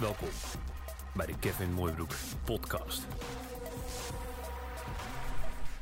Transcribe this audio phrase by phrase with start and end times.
[0.00, 0.28] Welkom
[1.14, 3.06] bij de Kevin Mooibroek podcast.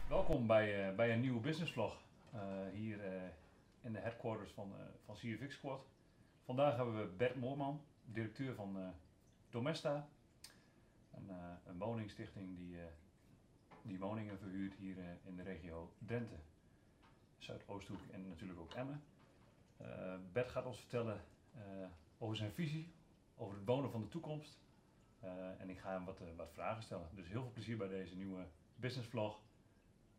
[0.08, 2.02] Welkom bij, eh, bij een nieuwe business vlog
[2.32, 2.40] eh,
[2.72, 3.22] hier eh,
[3.80, 4.72] in de headquarters van,
[5.04, 5.86] van CFX Squad.
[6.44, 8.94] Vandaag hebben we Bert Moorman, directeur van
[9.50, 10.08] Domesta,
[11.64, 12.76] een, woningstichting die,
[13.82, 16.36] die woningen verhuurt hier in de regio Drenthe,
[17.38, 19.02] Zuidoosthoek en natuurlijk ook Emmen.
[20.32, 21.20] Bert gaat ons vertellen
[22.18, 22.93] over zijn visie,
[23.36, 24.58] over het wonen van de toekomst.
[25.20, 27.08] Eh, en ik ga hem wat, eh, wat vragen stellen.
[27.14, 29.38] Dus heel veel plezier bij deze nieuwe business vlog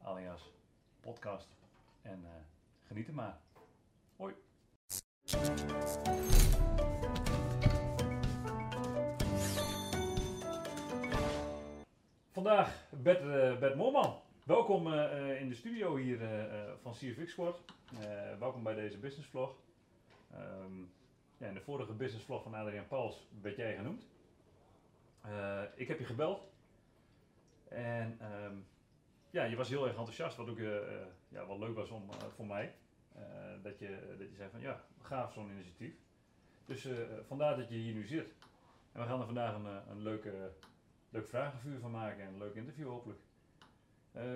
[0.01, 0.51] alias
[0.99, 1.47] podcast.
[2.01, 2.31] En eh,
[2.87, 3.37] geniet er maar.
[4.15, 4.33] Hoi.
[12.31, 14.19] Vandaag Bert, Bert Moorman.
[14.43, 14.93] Welkom
[15.39, 16.19] in de studio hier
[16.81, 17.59] van CFX Squad.
[18.39, 19.55] Welkom bij deze business vlog.
[20.31, 20.83] Ehm,
[21.47, 24.07] in de vorige business vlog van Adriaan Pauls werd jij genoemd.
[25.21, 26.47] Eh, ik heb je gebeld.
[27.67, 28.55] En ehm,
[29.29, 30.77] ja, je was heel erg enthousiast, wat ook eh,
[31.29, 32.75] ja, wel leuk was om, voor mij.
[33.61, 35.93] Dat, je, dat je zei van ja, gaaf zo'n initiatief.
[36.65, 36.87] Dus
[37.27, 38.33] vandaar dat je hier nu zit.
[38.91, 40.51] En we gaan er vandaag een, een leuke,
[41.09, 43.19] leuk vragenvuur van maken en een leuk interview hopelijk.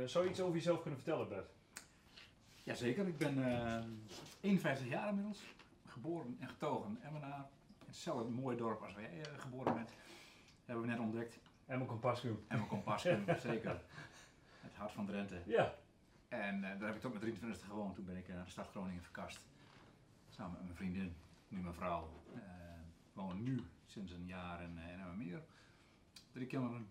[0.05, 1.51] Zou je iets over jezelf kunnen vertellen, Bert?
[2.63, 3.83] Jazeker, ik ben eh
[4.41, 5.44] 51 jaar inmiddels.
[6.02, 7.50] Geboren en getogen in Emmenaar.
[7.86, 9.94] Hetzelfde mooie dorp als jij eh, geboren bent.
[10.66, 11.39] hebben we net ontdekt.
[11.66, 12.45] En mijn compascuum.
[12.47, 13.02] En mijn kompas,
[13.50, 13.81] zeker.
[14.61, 15.41] Het hart van Drenthe.
[15.45, 15.75] Ja,
[16.28, 17.95] En eh, daar heb ik tot mijn 23 gewoond.
[17.95, 19.45] Toen ben ik eh, naar de stad Groningen verkast.
[20.30, 21.16] Samen met mijn vriendin,
[21.47, 22.09] nu mijn vrouw.
[22.36, 22.41] Eh
[23.13, 25.44] woon nu sinds een jaar in, uh, in Emmermeer.
[26.31, 26.88] Drie kinderen.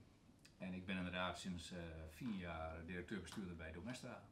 [0.59, 1.79] En ik ben inderdaad sinds eh,
[2.11, 4.23] vier jaar directeur-bestuurder bij Domesta.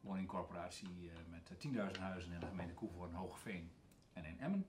[0.00, 3.70] Woningcorporatie eh, met eh, 10.000 huizen in de gemeente Koevoorn, Hoogveen
[4.24, 4.66] en in Emmen.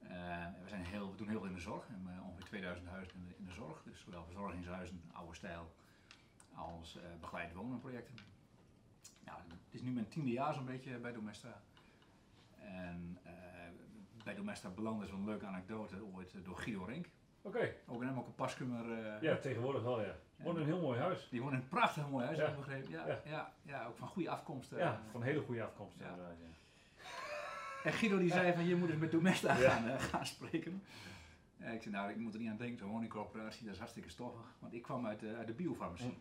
[0.00, 1.86] Eh, we, zijn heel, we doen heel veel in de zorg.
[1.86, 3.82] We hebben eh, ongeveer 2000 huizen in de, in de zorg.
[3.82, 5.74] Dus zowel verzorgingshuizen, oude stijl,
[6.54, 8.14] als eh begeleid wonenprojecten.
[9.24, 11.62] Nou, het is nu mijn tiende jaar zo'n beetje bij Domesta.
[12.60, 13.18] En
[14.24, 17.06] bij Domesta belandde zo'n leuke anekdote ooit door Guido Rink.
[17.42, 17.74] oké.
[17.86, 18.92] Ook een helemaal paskummer.
[19.14, 20.14] eh, Ja, tegenwoordig wel ja.
[20.36, 21.28] Woont in een heel mooi huis.
[21.30, 22.44] Die woont in een prachtig mooi huis, Ja.
[22.44, 22.90] heb ik begrepen.
[22.90, 23.20] Ja, Ja.
[23.24, 23.52] ja.
[23.62, 24.70] Ja, ook van goede afkomst.
[24.70, 26.08] Ja, van hele goede afkomst Ja.
[26.08, 26.36] inderdaad.
[26.40, 26.46] Ja.
[27.84, 29.70] En Guido die zei van, je moet eens met Domesta Ja.
[29.70, 30.82] gaan, eh, gaan spreken.
[31.58, 34.08] Eh, ik zei, nou, ik moet er niet aan denken, zo'n woningcorporatie, dat is hartstikke
[34.10, 34.40] stoffig.
[34.58, 36.18] Want ik kwam uit, de uit de biofarmacie.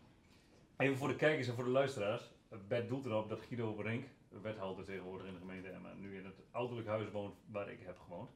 [0.78, 2.32] Even voor de kijkers en voor de luisteraars.
[2.68, 4.06] Bert doelt erop dat Guido Brink,
[4.42, 8.00] wethouder tegenwoordig in de gemeente Emmen, nu in het ouderlijk huis woont waar ik heb
[8.00, 8.30] gewoond.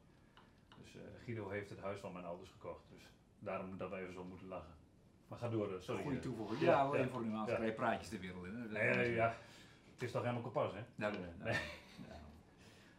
[0.82, 2.84] Dus eh, Guido heeft het huis van mijn ouders gekocht.
[2.90, 3.02] Dus
[3.38, 4.74] daarom dat we even zo moeten lachen.
[5.28, 6.02] Maar ga door, eh, sorry.
[6.02, 6.22] Goede eh.
[6.22, 6.60] toevoeging.
[6.60, 7.08] Ja, Ja, alleen ja.
[7.08, 7.62] voor nu aan Ja.
[7.62, 7.72] ja.
[7.72, 8.54] praatjes de wereld in.
[8.54, 8.68] hè.
[8.68, 9.36] Nee, nee, ja.
[9.92, 10.80] Het is toch helemaal kompas, hè?
[10.94, 11.56] Nou, Eh, nee.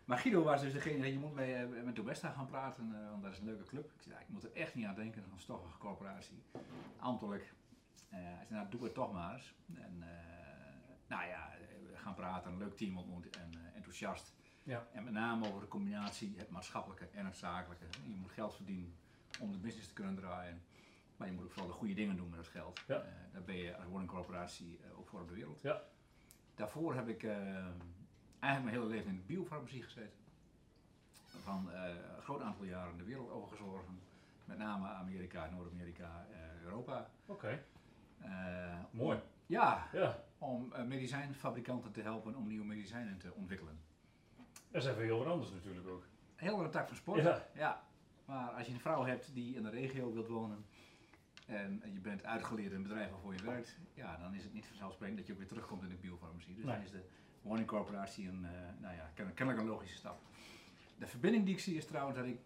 [0.09, 3.09] Maar Guido was dus degene die je moet mee, eh, met Domesta gaan praten, eh,
[3.09, 3.91] want dat is een leuke club.
[3.95, 6.43] Ik zei, ja, ik moet er echt niet aan denken, zo'n stoffige corporatie.
[6.97, 7.53] Ambtelijk.
[8.09, 9.55] Eh, hij zei, nou doe het toch maar eens.
[9.73, 10.03] En
[11.07, 11.51] nou ja,
[11.91, 14.33] we gaan praten, een leuk team ontmoet en enthousiast.
[14.63, 14.87] Ja.
[14.91, 17.85] En met name over de combinatie, het maatschappelijke en het zakelijke.
[18.03, 18.95] Je moet geld verdienen
[19.39, 20.61] om de business te kunnen draaien.
[21.17, 22.83] Maar je moet ook vooral de goede dingen doen met het geld.
[22.87, 23.03] Ja.
[23.31, 25.61] Daar ben je als woningcorporatie eh, ook voor op de wereld.
[25.61, 25.81] Ja.
[26.55, 27.23] Daarvoor heb ik
[28.39, 30.17] eigenlijk mijn hele leven in de biofarmacie gezeten.
[31.43, 31.83] Van eh,
[32.15, 33.99] een groot aantal jaren de wereld overgezorgen.
[34.45, 37.09] Met name Amerika, Noord-Amerika, eh, Europa.
[37.25, 37.63] Oké,
[38.19, 39.19] Eh, mooi.
[39.45, 43.79] ja, Ja, om medicijnfabrikanten te helpen om nieuwe medicijnen te ontwikkelen.
[44.71, 46.01] dat is even heel wat anders natuurlijk ook.
[46.03, 47.21] Een heel andere tak van sport.
[47.23, 47.45] Ja.
[47.53, 47.83] ja.
[48.25, 50.65] Maar als je een vrouw hebt die in de regio wilt wonen
[51.45, 54.65] en je bent uitgeleerd in het bedrijf waarvoor je werkt, ja, dan is het niet
[54.65, 56.55] vanzelfsprekend dat je ook weer terugkomt in de biofarmacie.
[56.55, 56.73] Dus Nee.
[56.75, 57.03] dan is de
[57.41, 60.21] woningcorporatie een, eh, nou ja, ken- kennelijk een logische stap.
[60.97, 62.39] De verbinding die ik zie is trouwens dat ik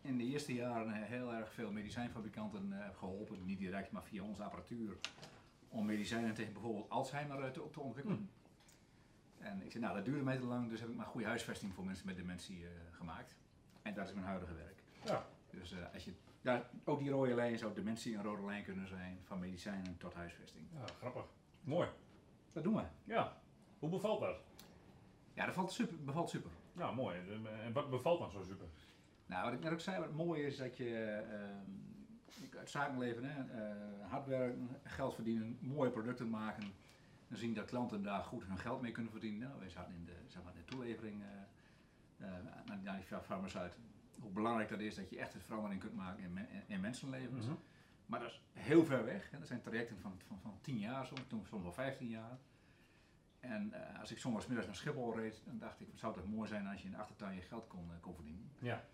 [0.00, 4.04] in de eerste jaren eh, heel erg veel medicijnfabrikanten eh, heb geholpen, niet direct, maar
[4.04, 4.96] via onze apparatuur,
[5.68, 8.30] om medicijnen tegen bijvoorbeeld Alzheimer te, te ontwikkelen.
[9.38, 11.74] En ik zei, nou dat duurde mij te lang, dus heb ik maar goede huisvesting
[11.74, 13.36] voor mensen met dementie gemaakt.
[13.82, 14.82] En dat is mijn huidige werk.
[15.04, 16.12] Ja, Dus als je,
[16.84, 20.66] ook die rode lijn zou dementie een rode lijn kunnen zijn, van medicijnen tot huisvesting.
[20.74, 21.24] ja grappig.
[21.60, 21.88] Mooi.
[22.52, 22.82] Dat doen we.
[23.04, 23.36] Ja,
[23.78, 24.36] hoe bevalt dat?
[25.34, 26.50] Ja, dat valt super, bevalt super.
[26.72, 27.18] Nou, mooi.
[27.64, 28.66] En wat bevalt dan zo super?
[29.26, 31.22] Nou, wat ik net ook zei, wat mooi is dat je
[32.42, 36.72] ik- het zakenleven, hè, eh, hard werken, geld verdienen, mooie producten maken.
[37.28, 39.48] Dan zien dat klanten daar goed hun geld mee kunnen verdienen.
[39.48, 42.26] Nou, wij zaten in de, zeg maar, de toelevering eh,
[42.66, 43.78] naar, naar die farmaceut.
[44.20, 47.46] Hoe belangrijk dat is dat je echt een verandering kunt maken in, me- in mensenlevens.
[47.46, 47.54] Mhm.
[48.06, 49.30] Maar dat is heel ver weg.
[49.30, 49.38] Hè.
[49.38, 52.38] Dat zijn trajecten van, van, van 10 jaar, soms, soms wel 15 jaar.
[53.40, 56.48] En eh, als ik soms middags naar Schiphol reed, dan dacht ik, zou het mooi
[56.48, 58.50] zijn als je in de achtertuin je geld kon, eh, kon verdienen.
[58.58, 58.84] Ja.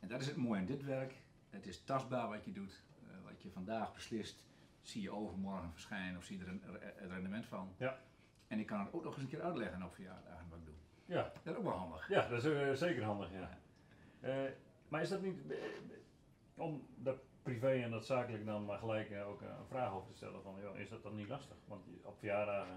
[0.00, 1.14] En dat is het mooie aan dit werk.
[1.50, 2.82] Het is tastbaar wat je doet.
[3.08, 4.44] Eh, wat je vandaag beslist,
[4.82, 6.62] zie je overmorgen verschijnen of zie je er een,
[7.02, 7.74] een rendement van.
[7.76, 7.98] Ja.
[8.46, 10.74] En ik kan het ook nog eens een keer uitleggen op verjaardagen wat ik doe.
[11.04, 12.08] Ja, Dat is ook wel handig.
[12.08, 13.58] ja dat is zeker handig, ja.
[14.88, 15.38] Maar is dat niet,
[16.54, 20.42] om dat privé en dat zakelijk dan maar gelijk ook een vraag over te stellen
[20.42, 21.56] van, joh, is dat dan niet lastig?
[21.66, 22.76] Want op verjaardagen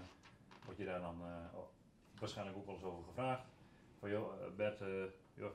[0.70, 1.70] word je daar dan eh, o-
[2.18, 3.44] waarschijnlijk ook wel eens over gevraagd.
[3.98, 4.88] Van joh, eh, Bert, eh,
[5.34, 5.50] joh,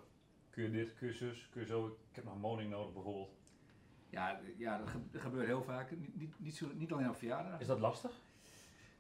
[0.50, 2.94] kun je dit, kun je zus, kun je zo, ik heb nog een woning nodig
[2.94, 3.33] bijvoorbeeld.
[4.09, 5.91] Ja, ja dat, ge- dat gebeurt heel vaak.
[5.91, 7.59] Niet, niet, niet, zo, niet alleen op verjaardagen.
[7.59, 8.12] Is dat lastig?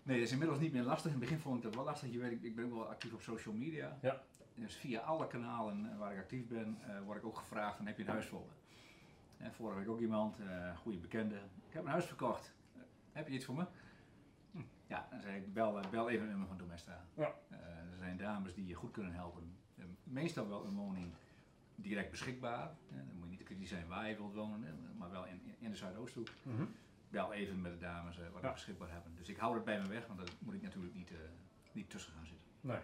[0.03, 1.05] Nee, dat is inmiddels niet meer lastig.
[1.11, 2.11] In het begin vond ik dat wel lastig.
[2.11, 3.97] Je weet, ik, ik ben ook wel actief op social media.
[4.01, 4.21] Ja.
[4.55, 8.03] Dus via alle kanalen waar ik actief ben, word ik ook gevraagd van heb je
[8.03, 8.53] een huis voor me?
[9.45, 11.35] En vorige week ook iemand, eh goede bekende.
[11.67, 12.53] Ik heb een huis verkocht.
[13.11, 13.65] Heb je iets voor me?
[14.87, 17.05] Ja, dan zei ik, bel, bel even een nummer van Domesta.
[17.13, 17.33] Ja.
[17.49, 17.57] Eh,
[17.91, 19.57] er zijn dames die je goed kunnen helpen.
[19.77, 21.13] Eh, meestal wel een woning
[21.75, 22.67] direct beschikbaar.
[22.89, 25.69] Eh, dan moet je niet kritisch zijn waar je wilt wonen, maar wel in, in
[25.69, 26.27] de Zuidoosthoek
[27.09, 28.51] bel even met de dames wat we Ja.
[28.53, 29.15] beschikbaar hebben.
[29.15, 31.11] Dus ik hou het bij me weg, want daar moet ik natuurlijk niet,
[31.71, 32.47] niet tussen gaan zitten.
[32.61, 32.79] Nee,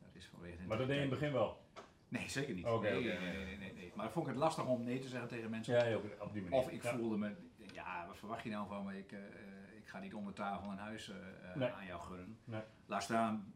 [0.00, 1.64] Dat is vanwege maar dat deed je in het begin wel.
[2.08, 2.64] Nee, zeker niet.
[2.66, 3.92] Oké, nee, nee, nee, nee, nee, nee.
[3.94, 5.88] Maar vond ik het lastig om nee te zeggen tegen mensen.
[5.88, 6.58] Ja, op, op die manier.
[6.58, 6.96] Of ik Ja.
[6.96, 7.34] voelde me,
[7.72, 8.98] ja, wat verwacht je nou van me?
[8.98, 9.12] Ik,
[9.86, 11.70] ik ga niet onder tafel een huis eh, eh, Nee.
[11.70, 12.38] aan jou gunnen.
[12.44, 12.62] Nee.
[12.86, 13.54] Laat staan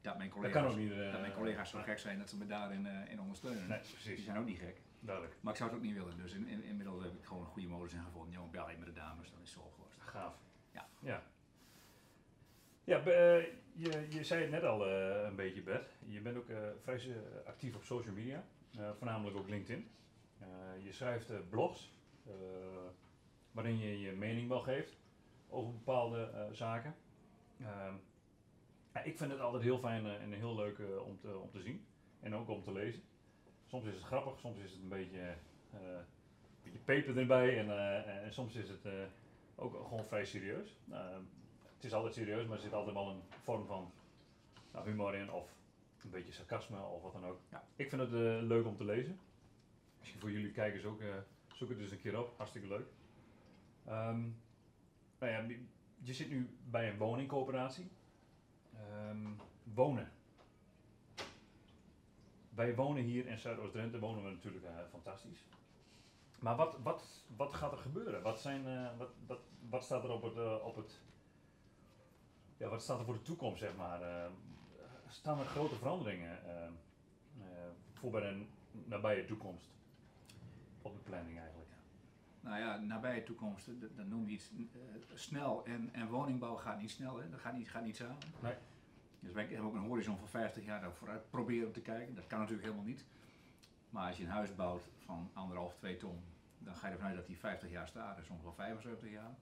[0.00, 0.92] dat mijn collega's, niet.
[0.92, 3.68] eh, dat mijn collega's zo gek zijn dat ze me daarin in ondersteunen.
[3.68, 4.24] Nee, Die precies.
[4.24, 4.80] zijn ook niet gek.
[5.00, 5.36] Duidelijk.
[5.40, 6.16] Maar ik zou het ook niet willen.
[6.16, 8.32] Dus in, in, inmiddels heb ik gewoon een goede modus in gevonden.
[8.32, 10.00] Jongen, bel even met de dames, dan is het zo opgelost.
[10.00, 10.34] Gaaf.
[10.70, 10.86] Ja.
[11.00, 11.22] Ja,
[12.84, 15.96] ja be- je, je zei het net al een beetje, Bert.
[16.06, 16.46] Je bent ook
[16.82, 17.16] vrij
[17.46, 18.44] actief op social media,
[18.96, 19.90] voornamelijk ook LinkedIn.
[20.82, 21.92] Je schrijft blogs,
[23.50, 24.97] waarin je je mening wel geeft
[25.48, 26.94] over bepaalde eh, zaken.
[27.60, 27.94] Ehm,
[28.94, 31.50] ja, ik vind het altijd heel fijn eh, en heel leuk eh, om, te, om
[31.50, 31.86] te zien
[32.20, 33.02] en ook om te lezen.
[33.66, 35.34] Soms is het grappig, soms is het een beetje,
[35.72, 36.04] een
[36.62, 37.78] beetje peper erbij en,
[38.22, 38.88] en soms is het
[39.54, 40.76] ook gewoon vrij serieus.
[40.90, 41.22] Ehm,
[41.74, 43.92] het is altijd serieus, maar er zit altijd wel een vorm van
[44.72, 45.56] nou, humor in of
[46.04, 47.38] een beetje sarcasme of wat dan ook.
[47.50, 47.64] Ja.
[47.76, 48.10] Ik vind het
[48.42, 49.18] leuk om te lezen.
[49.98, 51.00] Misschien voor jullie kijkers ook,
[51.52, 52.86] zoek het dus een keer op, hartstikke leuk.
[53.84, 54.20] Ehm,
[55.18, 55.56] nou ja,
[56.02, 57.90] je- zit nu bij een woningcoöperatie.
[58.74, 59.26] Ehm,
[59.74, 60.12] wonen.
[62.50, 65.44] Wij wonen hier in Zuidoost-Drenthe, wonen we natuurlijk eh, fantastisch.
[66.40, 68.22] Maar wat, wat, wat gaat er gebeuren?
[68.22, 71.00] Wat, zijn, eh, wat, wat, wat staat er op het, eh, op het.
[72.56, 74.30] Ja, wat staat er voor de toekomst, zeg maar?
[75.08, 76.38] Staan er grote veranderingen
[77.92, 79.70] voor bij de nabije toekomst?
[80.82, 81.57] Op de planning eigenlijk.
[82.48, 84.78] Nou ja, nabije toekomst, dat, dat noem je iets eh,
[85.14, 85.64] snel.
[85.64, 87.30] En, en woningbouw gaat niet snel, hè?
[87.30, 88.18] dat gaat niet, gaat niet samen.
[88.42, 88.54] Nee.
[89.20, 92.14] Dus wij hebben ook een horizon van 50 jaar daar vooruit proberen te kijken.
[92.14, 93.04] Dat kan natuurlijk helemaal niet.
[93.90, 96.20] Maar als je een huis bouwt van anderhalf, twee ton,
[96.58, 99.34] dan ga je ervan uit dat die 50 jaar staat, dus ongeveer 75 jaar.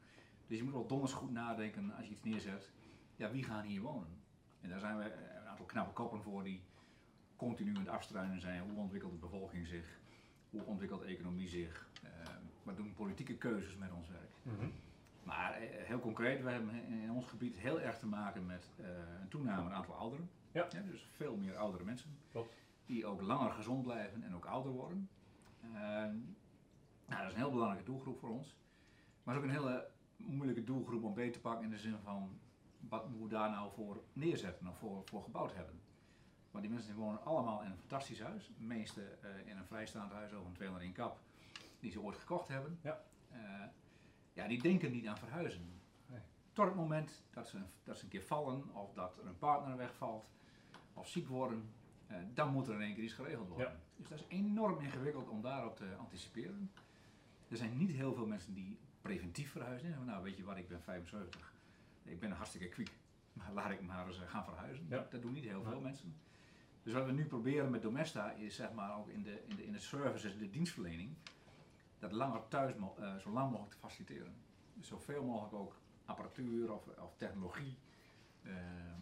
[0.47, 2.71] Dus je moet wel donders goed nadenken als je iets neerzet.
[3.17, 4.23] Ja, wie gaan hier wonen?
[4.61, 6.63] En daar zijn we eh, een aantal knappe koppen voor die
[7.37, 8.63] continu aan het afstruinen zijn.
[8.63, 9.99] Hoe ontwikkelt de bevolking zich?
[10.51, 11.89] Hoe ontwikkelt de economie zich?
[12.03, 12.11] Eh,
[12.67, 14.61] wat doen politieke keuzes met ons werk?
[15.23, 18.87] Maar eh, heel concreet, we hebben in ons gebied heel erg te maken met eh,
[19.21, 20.31] een toename aantal ouderen.
[20.53, 20.69] Ja.
[20.91, 22.19] dus veel meer oudere mensen.
[22.31, 22.55] Klopt.
[22.87, 25.09] Die ook langer gezond blijven en ook ouder worden.
[25.61, 25.71] Eh,
[27.07, 28.57] nou, dat is een heel belangrijke doelgroep voor ons.
[29.23, 31.99] Maar het is ook een hele moeilijke doelgroep om beter te pakken in de zin
[32.03, 32.39] van
[32.89, 35.81] wat moeten we daar nou voor neerzetten of voor, voor gebouwd hebben.
[36.51, 38.47] Maar die mensen wonen allemaal in een fantastisch huis.
[38.47, 41.19] De meeste in een vrijstaand huis over een 201 kap
[41.81, 42.79] die ze ooit gekocht hebben.
[42.83, 43.03] Ja.
[43.31, 43.39] Eh,
[44.33, 45.81] ja, die denken niet aan verhuizen.
[46.07, 46.21] Nee.
[46.53, 49.77] Tot het moment dat ze, dat ze een keer vallen of dat er een partner
[49.77, 50.27] wegvalt
[50.95, 51.71] of ziek worden,
[52.07, 53.67] eh, dan moet er in één keer iets geregeld worden.
[53.67, 53.77] Ja.
[53.97, 56.71] Dus dat is enorm ingewikkeld om daarop te anticiperen.
[57.49, 60.05] Er zijn niet heel veel mensen die preventief verhuizen.
[60.05, 61.53] Nou, weet je wat, ik ben 75.
[62.05, 62.91] Ik ben hartstikke kwiek.
[63.37, 64.87] Maar laat ik maar eens eh, gaan verhuizen.
[64.89, 65.07] Ja.
[65.11, 66.15] Dat, doen niet heel veel mensen.
[66.83, 69.65] Dus wat we nu proberen met Domesta is zeg maar ook in de, in de,
[69.67, 71.15] in de services, de dienstverlening,
[72.09, 74.35] dat langer thuis eh, zo lang mogelijk te faciliteren.
[74.75, 77.79] Dus zoveel mogelijk ook apparatuur of, of technologie,
[78.43, 78.53] eh,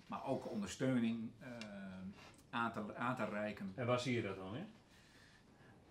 [0.06, 1.48] maar ook ondersteuning eh,
[2.50, 3.72] aan, te, aan te reiken.
[3.74, 4.66] En waar zie je dat dan in?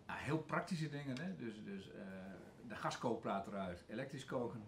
[0.05, 1.35] Nou, heel praktische dingen, hè?
[1.35, 1.89] dus, dus
[2.67, 4.63] de gaskookplaat eruit, elektrisch koken,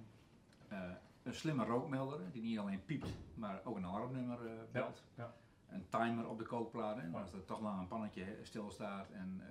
[1.24, 4.40] een slimme rookmelder die niet alleen piept, maar ook een alarmnummer
[4.72, 5.04] belt.
[5.16, 5.34] ja.
[5.70, 7.18] Een timer op de kookplaat, hè?
[7.20, 9.42] Als er toch lang een pannetje stilstaat en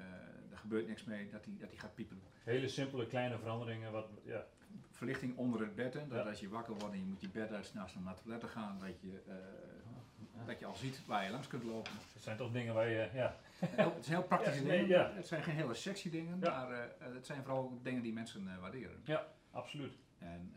[0.64, 2.20] gebeurt niks mee, dat die, dat die gaat piepen.
[2.44, 3.92] Hele simpele kleine veranderingen.
[3.92, 4.46] Wat, ja.
[4.90, 6.08] Verlichting onder het bed, hè?
[6.08, 6.28] dat Ja.
[6.30, 8.78] als je wakker wordt en je moet je bed uit s'nachts naar het toilet gaan,
[8.78, 11.92] dat je, eh, dat je al ziet waar je langs kunt lopen.
[12.12, 14.98] Dat zijn toch dingen waar je, ja, Heel- het zijn heel praktische Ja, nee, dingen.
[14.98, 15.12] ja.
[15.14, 16.50] Het zijn geen hele sexy dingen, Ja.
[16.66, 19.02] maar eh, het zijn vooral dingen die mensen eh, waarderen.
[19.50, 19.94] Absoluut.
[20.18, 20.52] En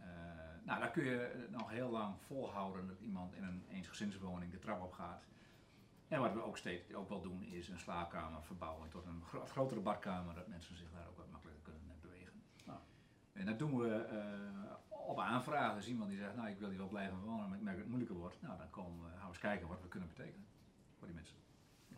[0.63, 4.81] nou, daar kun je nog heel lang volhouden dat iemand in een eensgezinswoning de trap
[4.81, 5.23] op gaat.
[6.07, 9.45] En wat we ook steeds ook wel doen is een slaapkamer verbouwen tot een gro-
[9.45, 12.41] grotere badkamer, dat mensen zich daar ook wat makkelijker kunnen eh, bewegen.
[12.65, 12.79] Nou.
[13.33, 15.75] En dat doen we eh, op aanvraag.
[15.75, 17.85] Dus iemand die zegt, nou ik wil hier wel blijven wonen, maar ik merk dat
[17.85, 18.41] het moeilijker wordt.
[18.41, 20.45] Nou, dan komen we, gaan we eens kijken wat we kunnen betekenen
[20.97, 21.37] voor die mensen.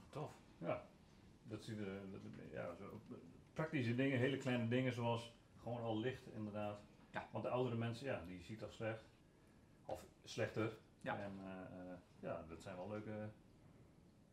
[0.09, 0.31] Tof.
[0.57, 0.85] Ja.
[1.43, 3.01] Dat zie je, dat- ja, zo,
[3.53, 6.81] praktische dingen, hele kleine dingen zoals gewoon al licht inderdaad.
[7.11, 7.27] Ja.
[7.31, 9.09] Want de oudere mensen, ja, die ziet toch slecht.
[9.85, 10.77] Of slechter.
[11.01, 11.17] Ja.
[11.19, 13.29] En eh, ja, dat zijn wel leuke,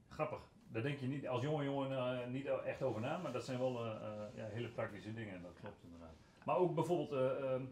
[0.09, 0.41] grappig.
[0.69, 3.59] Daar denk je niet, als jonge jongen eh, niet echt over na, maar dat zijn
[3.59, 6.15] wel eh, eh, ja, hele praktische dingen, dat klopt inderdaad.
[6.47, 7.65] Maar ook bijvoorbeeld, eh, ehm,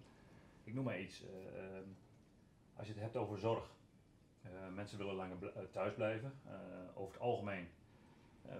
[0.64, 1.88] ik noem maar iets, eh, ehm,
[2.76, 3.72] als je het hebt over zorg.
[4.74, 5.36] Mensen willen langer
[5.70, 6.32] thuis blijven.
[6.94, 7.68] Over het algemeen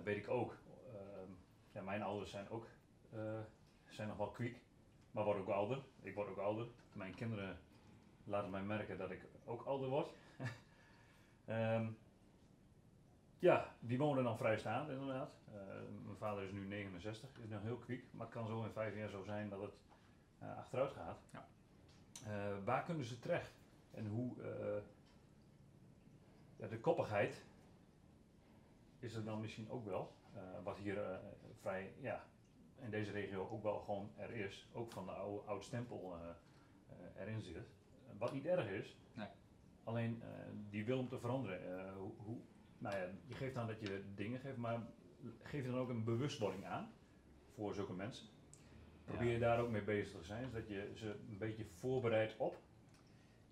[0.04, 1.31] weet ik ook, ehm,
[1.73, 2.66] ja, mijn ouders zijn ook
[3.88, 4.57] zijn nog wel kwiek,
[5.11, 5.78] maar worden ook ouder.
[6.02, 6.66] Ik word ook ouder.
[6.93, 7.59] Mijn kinderen
[8.25, 10.11] laten mij merken dat ik ook ouder word.
[13.38, 15.35] ja, die wonen dan vrijstaand inderdaad.
[15.55, 15.61] Eh,
[16.05, 18.97] mijn vader is nu 69, is nog heel kwiek, maar het kan zo in vijf
[18.97, 19.75] jaar zo zijn dat het
[20.38, 21.19] eh, achteruit gaat.
[21.33, 21.47] Ja.
[22.25, 23.53] Eh, waar kunnen ze terecht?
[23.91, 24.35] En hoe
[26.57, 27.45] ja, de koppigheid
[28.99, 30.14] is er dan misschien ook wel,
[30.62, 31.21] wat hier
[31.61, 32.25] vrij, ja,
[32.79, 36.17] in deze regio ook wel gewoon er is, ook van de oude, oud stempel
[37.17, 37.75] erin zit.
[38.19, 39.29] Wat niet erg is, Nee.
[39.85, 40.23] alleen
[40.71, 41.95] die wil om te veranderen.
[41.95, 42.41] hoe, hoe,
[42.85, 44.83] nou ja, je geeft aan dat je dingen geeft, maar
[45.43, 46.93] geef je dan ook een bewustwording aan
[47.55, 48.26] voor zulke mensen?
[49.05, 52.62] Probeer je daar ook mee bezig te zijn, zodat je ze een beetje voorbereidt op?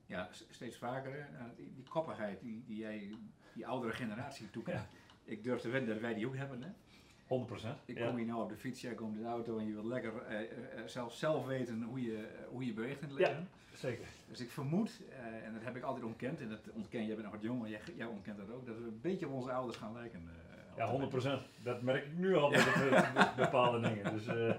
[0.07, 1.29] Ja, steeds vaker.
[1.33, 3.11] Nou, die, die koppigheid die, die jij
[3.55, 4.89] die oudere generatie toekent.
[5.25, 6.63] Ik durf te wedden dat wij die ook hebben.
[6.63, 6.71] Hè?
[6.71, 7.85] 100%.
[7.85, 8.07] Ik ja.
[8.07, 10.23] kom hier nou op de fiets, jij komt in de auto en je wilt lekker
[10.23, 13.47] eh, eh, eh, zelf, zelf weten hoe je, eh, hoe je beweegt in het Ja.
[13.73, 14.05] Zeker.
[14.29, 17.23] Dus ik vermoed, eh, en dat heb ik altijd ontkend, en dat ontken jij bent
[17.23, 19.77] nog wat jonger, jij, jij ontkent dat ook, dat we een beetje op onze ouders
[19.79, 20.21] gaan lijken.
[20.29, 21.43] eh, Ja, dat 100%.
[21.63, 24.13] Dat merk ik nu al met het- bepaalde dingen.
[24.13, 24.55] Dus eh,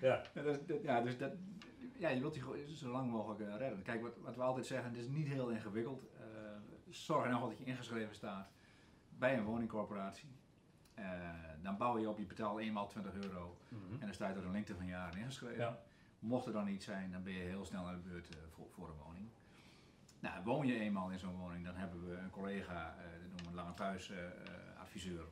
[0.00, 0.22] ja.
[0.34, 1.32] Ja, dat, dat- ja, dus dat,
[1.98, 3.82] ja, je wilt die gewoon zo lang mogelijk eh, redden.
[3.82, 6.02] Kijk, wat, wat we altijd zeggen, het is niet heel ingewikkeld.
[6.20, 6.24] Eh,
[6.88, 8.48] zorg er nou dat je ingeschreven staat
[9.08, 10.28] bij een woningcorporatie.
[10.94, 11.04] Eh,
[11.62, 13.56] dan bouw je op, je betaalt eenmaal 20 euro
[14.00, 15.58] en dan sta je er een lengte van jaren ingeschreven.
[15.58, 15.78] Ja.
[16.18, 18.66] Mocht er dan iets zijn, dan ben je heel snel aan de beurt eh, voor,
[18.70, 19.28] voor een woning.
[20.20, 23.42] Nou, woon je eenmaal in zo'n woning, dan hebben we een collega, eh dat noemen
[23.42, 24.18] we een lange thuis eh,
[24.80, 25.24] adviseur.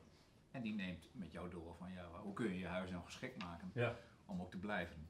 [0.51, 3.43] En die neemt met jou door van ja, hoe kun je je huis nou geschikt
[3.43, 3.95] maken Ja.
[4.25, 5.07] om ook te blijven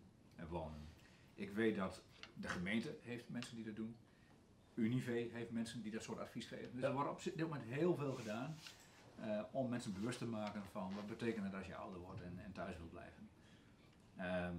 [0.49, 0.87] wonen.
[1.33, 2.01] Ik weet dat
[2.33, 3.95] de gemeente heeft mensen die dat doen.
[4.73, 6.71] Unive heeft mensen die dat soort advies geven.
[6.75, 8.55] Dus er wordt op dit moment heel veel gedaan
[9.51, 12.51] om mensen bewust te maken van wat betekent het als je ouder wordt en, en
[12.51, 13.29] thuis wilt blijven.
[14.15, 14.55] Ehm,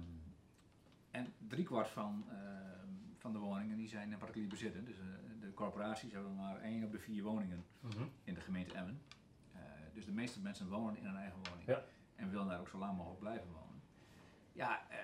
[1.11, 2.87] en driekwart van, ehm,
[3.17, 4.85] van de woningen die zijn in particulier bezitten.
[4.85, 5.05] Dus eh,
[5.39, 8.03] de corporaties hebben maar één op de vier woningen Mhm.
[8.23, 9.01] in de gemeente Emmen.
[9.53, 9.59] Eh,
[9.93, 11.67] dus de meeste mensen wonen in een eigen woning.
[11.67, 11.81] Ja.
[12.15, 13.81] En willen daar ook zo lang mogelijk blijven wonen.
[14.53, 14.97] Ja, eh,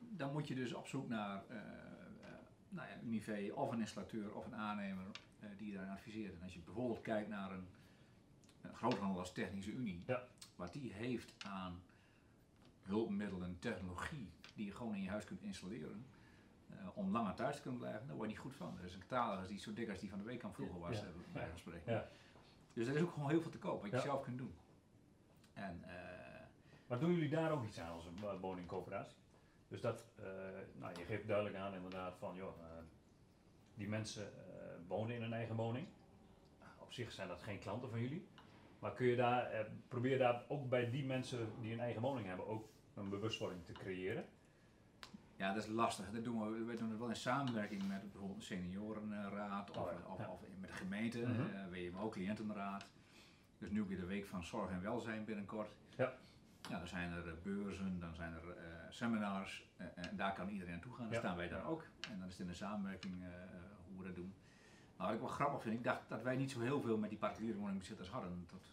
[0.00, 1.62] dan moet je dus op zoek naar eh, eh,
[2.68, 5.04] nou ja, Unive of een installateur of een aannemer
[5.40, 6.34] eh, die je daarin adviseert.
[6.36, 7.66] En als je bijvoorbeeld kijkt naar een,
[8.60, 10.22] een groothandel als Technische Unie, Ja.
[10.56, 11.80] wat die heeft aan
[12.82, 14.30] hulpmiddelen, technologie,
[14.60, 16.06] die je gewoon in je huis kunt installeren.
[16.70, 18.78] eh, om langer thuis te kunnen blijven, daar word je niet goed van.
[18.78, 21.04] Er is een catalogus die zo dik als die van de Weekamp vroeger was, Ja.
[21.04, 21.92] eh, bij spreken.
[21.92, 22.08] Ja.
[22.72, 24.54] Dus er is ook gewoon heel veel te koop, wat je zelf kunt doen.
[25.52, 26.40] En eh,
[26.86, 29.16] Maar doen jullie daar ook iets aan als een eh, woningcoöperatie?
[29.68, 30.04] Dus dat,
[30.74, 32.58] nou, je geeft duidelijk aan inderdaad van, joh,
[33.74, 34.32] die mensen
[34.86, 35.86] wonen in een eigen woning.
[36.78, 38.28] Op zich zijn dat geen klanten van jullie.
[38.78, 42.46] Maar kun je daar, probeer daar ook bij die mensen die een eigen woning hebben
[42.46, 44.24] ook een bewustwording te creëren?
[45.40, 46.10] Ja, dat is lastig.
[46.10, 50.12] Dat doen we, we doen het wel in samenwerking met bijvoorbeeld een seniorenraad of, Oh
[50.12, 50.28] of, ja.
[50.28, 51.40] of met de gemeente, Mhm.
[51.40, 52.86] eh, WMO, cliëntenraad.
[53.58, 55.70] Dus nu ook weer de week van zorg en welzijn binnenkort.
[55.96, 56.12] Ja.
[56.68, 60.72] Ja, dan zijn er eh, beurzen, dan zijn er eh, seminars en daar kan iedereen
[60.72, 61.04] naartoe gaan.
[61.04, 61.18] Daar Ja.
[61.20, 61.84] staan wij dan ook.
[62.10, 63.14] En dan is het in de samenwerking
[63.88, 64.34] hoe we dat doen.
[64.96, 67.08] Maar wat ik wel grappig vind, ik dacht dat wij niet zo heel veel met
[67.10, 68.44] die particuliere woningbezitters hadden.
[68.46, 68.72] Tot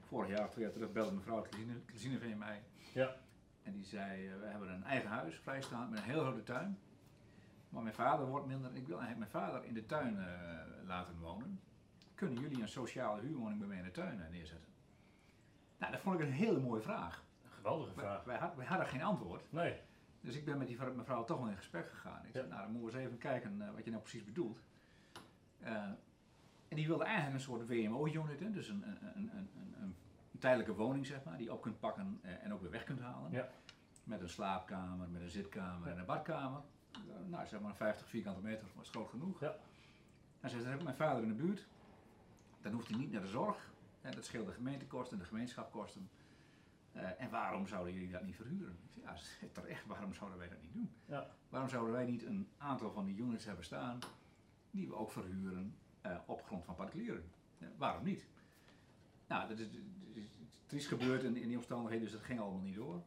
[0.00, 1.46] vorig jaar of twee jaar terug belde mevrouw
[1.86, 2.62] Klesine van mij.
[2.94, 3.16] Ja.
[3.66, 6.78] En die zei, eh, we hebben een eigen huis, vrijstaand, met een heel grote tuin.
[7.68, 11.18] Maar mijn vader wordt minder, ik wil eigenlijk mijn vader in de tuin eh, laten
[11.18, 11.60] wonen.
[12.14, 14.68] Kunnen jullie een sociale huurwoning bij mij in de tuin eh, neerzetten?
[15.78, 17.24] Nou, dat vond ik een hele mooie vraag.
[17.44, 18.24] Een geweldige vraag.
[18.24, 19.52] wij, had- wij hadden geen antwoord.
[19.52, 19.80] Nee.
[20.20, 22.24] Dus ik ben met die vrou- mevrouw toch wel in gesprek gegaan.
[22.26, 24.58] Ik zei, nou dan moeten we eens even kijken wat je nou precies bedoelt.
[26.68, 29.96] En die wilde eigenlijk een soort WMO-unit, dus een, een, een, een,
[30.36, 32.84] een, tijdelijke woning, zeg maar, die je op kunt pakken eh, en ook weer weg
[32.84, 33.30] kunt halen.
[33.30, 33.48] Ja.
[34.04, 36.60] Met een slaapkamer, met een zitkamer en een badkamer.
[37.26, 39.40] Nou, zeg maar 50 vierkante meter was groot genoeg.
[39.40, 39.56] Ja.
[40.40, 41.66] En ze dan heb ik mijn vader in de buurt.
[42.60, 43.70] Dan hoeft hij niet naar de zorg.
[44.00, 46.10] En dat scheelt de gemeentekosten en de gemeenschapkosten.
[46.92, 48.78] Eh, en waarom zouden jullie dat niet verhuren?
[48.94, 50.90] Zei, Ja, terecht, waarom zouden wij dat niet doen?
[51.04, 51.26] Ja.
[51.48, 53.98] Waarom zouden wij niet een aantal van die units hebben staan
[54.70, 57.30] die we ook verhuren eh, op grond van particulieren?
[57.76, 58.26] Waarom niet?
[59.28, 59.80] Nou, dat is, dat
[60.14, 60.26] is
[60.66, 63.02] triest gebeurd in, in die omstandigheden, dus dat ging allemaal niet door.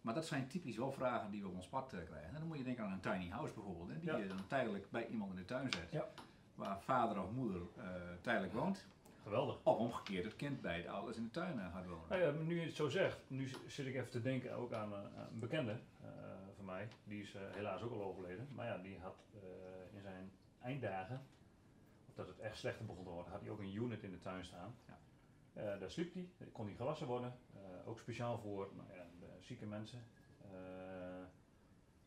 [0.00, 2.28] Maar dat zijn typisch wel vragen die we op ons pad eh, krijgen.
[2.28, 4.16] En dan moet je denken aan een tiny house bijvoorbeeld, hè, die Ja.
[4.16, 5.90] je dan tijdelijk bij iemand in de tuin zet.
[5.92, 6.08] Ja.
[6.54, 7.84] Waar vader of moeder eh,
[8.20, 8.86] tijdelijk woont.
[9.22, 9.58] Geweldig.
[9.62, 12.08] Of omgekeerd het kind bij de ouders in de tuin eh, gaat wonen.
[12.08, 14.94] Nou ja, nu je het zo zegt, nu zit ik even te denken ook aan,
[14.94, 15.78] aan een bekende
[16.56, 16.88] van mij.
[17.04, 18.48] Die is helaas ook al overleden.
[18.54, 19.16] Maar ja, die had
[19.94, 21.22] in zijn einddagen,
[22.08, 24.18] of dat het echt slechter begon te worden, had hij ook een unit in de
[24.18, 24.74] tuin staan.
[24.86, 24.98] Ja.
[25.52, 27.34] Eh, daar sliep hij, kon hij gewassen worden.
[27.54, 29.04] Eh, ook speciaal voor nou ja,
[29.40, 30.02] zieke mensen.
[30.42, 30.50] Eh,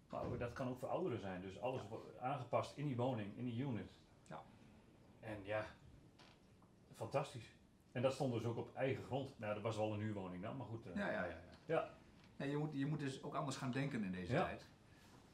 [0.10, 1.42] maar ook- dat kan ook voor ouderen zijn.
[1.42, 3.92] Dus alles wordt aangepast in die woning, in die unit.
[4.28, 4.42] Ja.
[5.20, 5.66] En ja,
[6.96, 7.54] fantastisch.
[7.92, 9.40] En dat stond dus ook op eigen grond.
[9.40, 10.84] Nou, dat was wel een huurwoning dan, maar goed.
[10.96, 11.38] Ja, ja, ja.
[11.66, 11.90] Ja,
[12.38, 14.44] Ja, je, moet, je moet dus ook anders gaan denken in deze Ja.
[14.44, 14.68] tijd.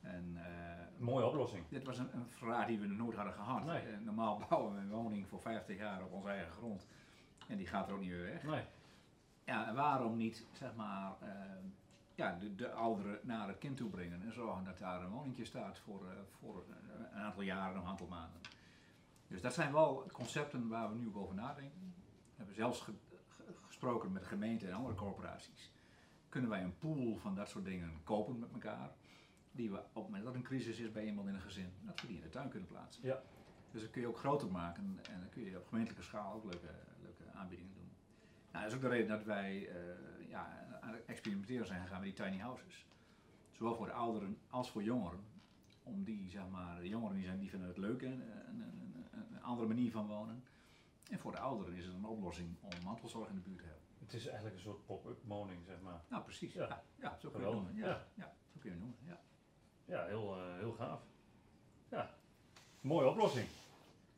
[0.02, 0.38] En,
[0.98, 1.68] mooie oplossing.
[1.70, 3.66] Dit was een, een vraag die we nooit hadden gehad.
[3.66, 3.82] Nee.
[3.88, 6.88] Eh, normaal bouwen we een woning voor 50 jaar op onze eigen grond.
[7.52, 8.44] En die gaat er ook niet weer weg.
[8.44, 8.64] Nee,
[9.46, 11.30] Ja, en waarom niet, zeg maar, eh,
[12.16, 15.46] ja, de, de ouderen naar het kind toe brengen en zorgen dat daar een woningje
[15.46, 16.66] staat voor, eh, voor
[17.14, 18.42] een aantal jaren, een aantal maanden.
[19.28, 21.94] Dus dat zijn wel concepten waar we nu over nadenken.
[22.30, 22.94] We hebben zelfs ge-
[23.30, 25.72] ge- gesproken met de gemeente en andere corporaties.
[26.30, 28.92] Kunnen wij een pool van dat soort dingen kopen met elkaar,
[29.52, 32.02] die we op het moment dat een crisis is bij iemand in een gezin, dat
[32.02, 33.08] we die in de tuin kunnen plaatsen.
[33.08, 33.22] Ja.
[33.72, 36.44] Dus dat kun je ook groter maken en dan kun je op gemeentelijke schaal ook
[36.44, 36.68] leuke
[37.42, 37.92] aanbiedingen doen.
[38.52, 42.02] Nou, dat is ook de reden dat wij eh, ja, aan het experimenteren zijn gegaan
[42.02, 42.86] met die tiny houses.
[43.52, 45.20] Zowel voor de ouderen als voor jongeren.
[45.84, 49.42] Om die, zeg maar, de jongeren die, zijn, die vinden het leuk, een, een, een,
[49.42, 50.44] andere manier van wonen.
[51.10, 53.84] En voor de ouderen is het een oplossing om mantelzorg in de buurt te hebben.
[54.00, 56.02] het is eigenlijk een soort pop-up woning, zeg maar.
[56.10, 56.54] Nou, precies.
[56.54, 56.68] Ja.
[56.68, 57.76] Ja, ja, zo kun je het noemen.
[57.76, 58.08] Ja, ja.
[58.14, 58.34] ja.
[58.54, 59.00] zo kun je het noemen.
[59.06, 59.20] Ja.
[59.86, 61.02] Ja, heel, eh, heel gaaf.
[61.90, 62.10] Ja,
[62.82, 63.48] mooie oplossing.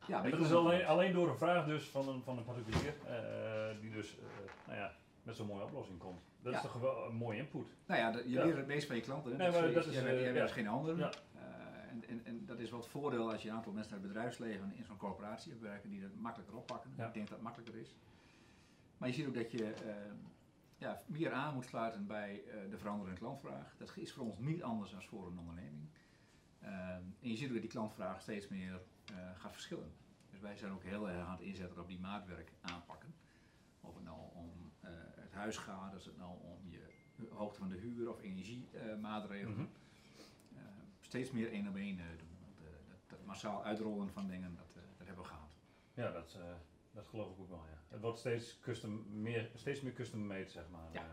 [0.07, 2.93] Ja, dat je is alleen, alleen door een vraag dus van een, van een particulier,
[3.07, 4.25] eh, die dus, eh,
[4.67, 4.91] nou ja,
[5.23, 6.21] met zo'n mooie oplossing komt.
[6.41, 6.57] Dat Ja.
[6.57, 7.67] is toch wel een mooie input.
[7.85, 8.43] Nou ja, je Ja.
[8.45, 9.31] leert het meest van je klanten.
[9.31, 9.37] Hè?
[9.37, 10.41] Nee, maar dat is, bent ja.
[10.41, 10.97] als geen ander.
[10.97, 11.11] Ja.
[11.35, 11.41] Eh,
[11.89, 14.73] en, en, en dat is wat voordeel als je een aantal mensen uit het bedrijfsleven
[14.75, 16.89] in zo'n corporatie hebt werken die dat makkelijker oppakken.
[16.91, 17.95] Ik denk dat het makkelijker is.
[18.97, 19.73] Maar je ziet ook dat je
[20.77, 23.75] ja, meer aan moet sluiten bij de veranderende klantvraag.
[23.77, 25.89] Dat is voor ons niet anders dan voor een onderneming.
[26.59, 28.81] En je ziet ook dat die klantvraag steeds meer
[29.35, 29.91] gaat verschillen.
[30.31, 33.13] Dus wij zijn ook heel erg aan het inzetten op die maatwerk aanpakken.
[33.81, 36.91] Of het nou om eh, het huis gaat, als het nou om je
[37.29, 39.53] hoogte van de huur of energiemaatregelen.
[39.57, 39.65] Mhm.
[40.55, 40.61] Eh,
[41.01, 42.37] steeds meer één op één eh, doen.
[42.41, 45.55] Want, eh, dat, dat massaal uitrollen van dingen, dat, eh, dat hebben we gehad.
[45.93, 46.53] Ja, dat, eh,
[46.91, 47.81] dat geloof ik ook wel, ja.
[47.87, 50.89] Het wordt steeds, custom, meer, steeds meer custom made, zeg maar.
[50.93, 51.01] Ja.
[51.01, 51.07] Eh,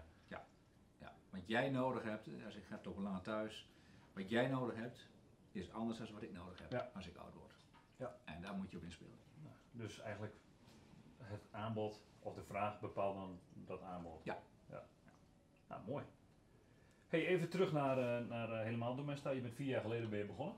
[0.98, 3.68] Ja, wat jij nodig hebt, eh, als ik het over lang thuis,
[4.12, 5.08] wat jij nodig hebt,
[5.52, 6.90] is anders dan wat ik nodig heb Ja.
[6.94, 7.49] als ik oud word.
[8.00, 8.16] Ja.
[8.24, 9.18] En daar moet je op inspelen.
[9.42, 10.34] nou, dus eigenlijk
[11.18, 14.24] het aanbod of de vraag bepaalt dan dat aanbod.
[14.24, 14.38] Ja.
[14.70, 14.82] ja.
[15.68, 16.04] Nou, mooi.
[17.08, 19.30] Hey, even terug naar, eh, naar eh, helemaal Domesta.
[19.30, 20.56] Je bent vier jaar geleden ben je begonnen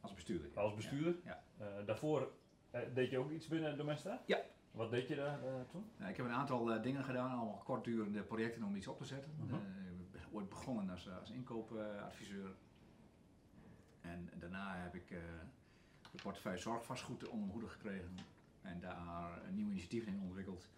[0.00, 0.50] Als bestuurder.
[0.54, 0.60] ja.
[0.60, 1.16] als bestuurder.
[1.24, 1.42] Ja.
[1.58, 2.32] Eh, daarvoor
[2.94, 4.22] deed je ook iets binnen Domesta?
[4.26, 4.40] Ja.
[4.70, 5.90] Wat deed je daar eh, toen?
[5.96, 9.04] Nou, ik heb een aantal eh, dingen gedaan, allemaal kortdurende projecten om iets op te
[9.04, 9.32] zetten.
[9.36, 9.54] Mhm.
[9.54, 9.60] Eh,
[10.00, 12.54] ik ben ooit begonnen als, als inkoopadviseur.
[14.00, 15.18] en daarna heb ik eh,
[16.10, 18.16] de portefeuille zorgvastgoed onder hoede gekregen.
[18.62, 20.68] En daar een nieuw initiatief in ontwikkeld.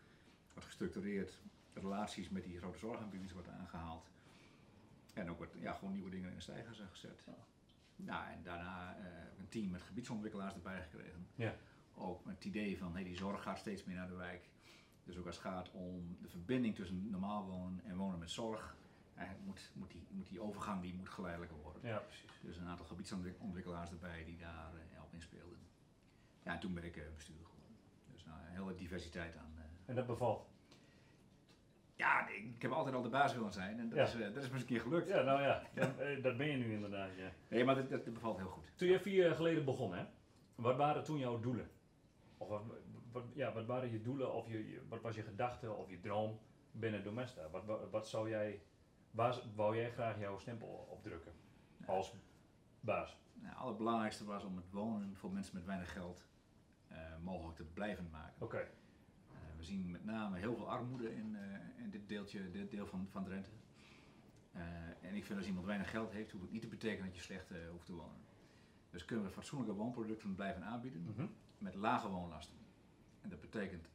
[0.54, 1.38] Wat gestructureerd
[1.74, 4.10] relaties met die grote zorgaanbieders wordt aangehaald.
[5.14, 7.22] En ook wat, ja, gewoon nieuwe dingen in de stijgers zijn gezet.
[7.26, 7.34] Ja.
[7.96, 11.26] Nou, en daarna eh, ik een team met gebiedsontwikkelaars erbij gekregen.
[11.34, 11.54] Ja.
[11.94, 14.48] Ook met het idee van hey, die zorg gaat steeds meer naar de wijk.
[15.04, 18.76] Dus ook als het gaat om de verbinding tussen normaal wonen en wonen met zorg.
[19.14, 21.82] Eigenlijk moet, moet, die, moet die overgang die moet geleidelijker worden.
[21.84, 22.40] Ja, precies.
[22.40, 24.72] Dus een aantal gebiedsontwikkelaars erbij die daar
[25.24, 25.58] op inspeelden.
[26.42, 27.76] Ja, en toen ben ik eh, bestuurder geworden.
[28.12, 29.52] Dus nou, een hele diversiteit aan.
[29.56, 29.62] eh.
[29.86, 30.48] En dat bevalt?
[31.96, 34.04] Ja, ik, heb altijd al de baas willen zijn en dat, Ja.
[34.04, 35.08] is, eh, dat is me eens een keer gelukt.
[35.08, 37.32] Ja, nou ja, dat, dat ben je nu inderdaad, ja.
[37.48, 38.64] Nee, maar dat, dat, dat bevalt heel goed.
[38.76, 40.04] Toen je vier jaar geleden begon, hè,
[40.54, 41.70] wat waren toen jouw doelen?
[42.38, 42.62] Of wat,
[43.12, 46.38] wat- ja, wat waren je doelen, of je, wat was je gedachte of je droom
[46.72, 47.50] binnen Domesta?
[47.50, 48.62] Wat, wat, wat zou jij,
[49.10, 51.32] waar wou jij graag jouw stempel op drukken
[51.86, 52.14] als
[52.80, 53.18] baas?
[53.34, 56.26] Nou, het allerbelangrijkste was om het wonen voor mensen met weinig geld
[56.88, 58.42] eh, mogelijk te blijven maken.
[58.42, 58.66] Oké, Eh,
[59.50, 62.86] we we zien met name heel veel armoede in, eh, in dit, deeltje, dit deel
[62.86, 63.50] van, van Drenthe.
[65.00, 67.22] En ik vind als iemand weinig geld heeft, hoeft het niet te betekenen dat je
[67.22, 68.20] slecht hoeft te wonen.
[68.90, 71.26] Dus kunnen we fatsoenlijke woonproducten blijven aanbieden Mhm.
[71.58, 72.56] met lage woonlasten.
[73.20, 73.88] En dat betekent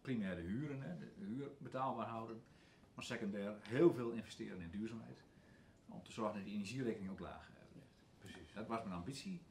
[0.00, 2.42] primair de huren, hè, de huur betaalbaar houden,
[2.94, 5.24] maar secundair heel veel investeren in duurzaamheid.
[5.88, 7.50] Om te zorgen dat die energierekening ook laag.
[8.60, 9.42] Dat was mijn ambitie.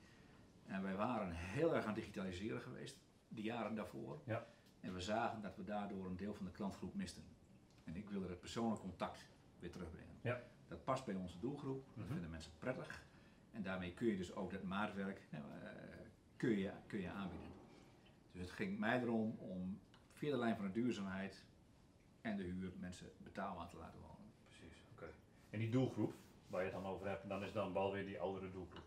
[0.66, 4.22] En wij waren heel erg aan het digitaliseren geweest, de jaren daarvoor.
[4.26, 4.46] Ja.
[4.80, 7.24] En we zagen dat we daardoor een deel van de klantgroep misten.
[7.84, 9.28] En ik wilde het persoonlijk contact
[9.60, 10.16] weer terugbrengen.
[10.22, 10.42] Ja.
[10.68, 12.14] Dat past bij onze doelgroep, dat Mhm.
[12.14, 13.04] vinden mensen prettig.
[13.52, 15.70] En daarmee kun je dus ook dat maatwerk nou, eh,
[16.38, 17.48] kun je, kun je aanbieden.
[18.32, 19.80] Dus het ging mij erom om
[20.14, 21.46] via de lijn van de duurzaamheid
[22.22, 24.32] en de huur mensen betaalbaar te laten wonen.
[24.46, 25.14] Precies, oké.
[25.50, 26.14] En die doelgroep,
[26.48, 28.84] waar je het dan over hebt, dan is dan wel weer die oudere doelgroep.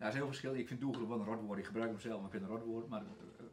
[0.00, 0.54] Daar is heel verschil.
[0.54, 1.58] Ik vind doelgroep wel een rotwoord.
[1.58, 2.88] Ik gebruik hem zelf, maar ik vind het een rotwoord.
[2.88, 3.44] Maar eh,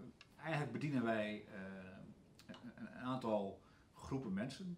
[0.41, 3.62] eigenlijk bedienen wij eh, een, aantal
[3.93, 4.77] groepen mensen.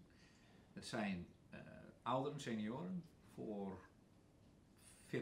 [0.72, 1.58] Het zijn eh,
[2.02, 3.04] ouderen, senioren.
[3.34, 3.78] Voor
[5.06, 5.18] 40%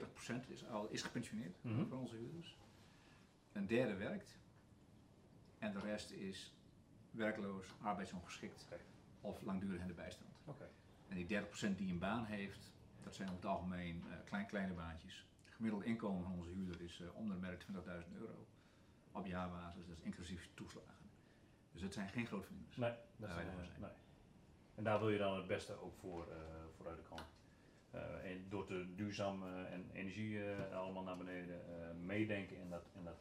[0.49, 1.89] is, is gepensioneerd Mhm.
[1.89, 2.57] van onze huurders.
[3.53, 4.39] Een derde werkt.
[5.59, 6.55] En de rest is
[7.11, 8.69] werkloos, arbeidsongeschikt
[9.21, 10.31] of langdurig in de bijstand.
[11.09, 14.73] En die 30% die een baan heeft, dat zijn over het algemeen eh, klein, kleine
[14.73, 15.27] baantjes.
[15.59, 18.47] Het gemiddelde inkomen van onze huurder is eh onder de merk 20.000 euro
[19.13, 21.11] op jaarbasis, dat is inclusief toeslagen.
[21.73, 22.77] Dus het zijn geen grootverdieners.
[22.77, 23.81] Nee, dat zijn, wij eh, zijn.
[23.81, 23.91] nee.
[24.75, 26.37] En daar wil je dan het beste ook voor, eh
[26.77, 27.23] voor uit de kant.
[28.23, 30.41] En door te duurzaam en energie
[30.75, 31.61] allemaal naar beneden
[32.07, 33.19] meedenken in dat, in, dat,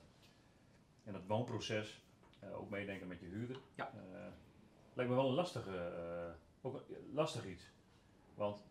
[1.04, 2.04] in dat woonproces.
[2.54, 3.58] ook meedenken met je huurder.
[3.76, 3.92] Ja.
[4.94, 5.94] Lijkt me wel een lastige,
[6.62, 7.72] ook een- lastig iets.
[8.34, 8.64] Want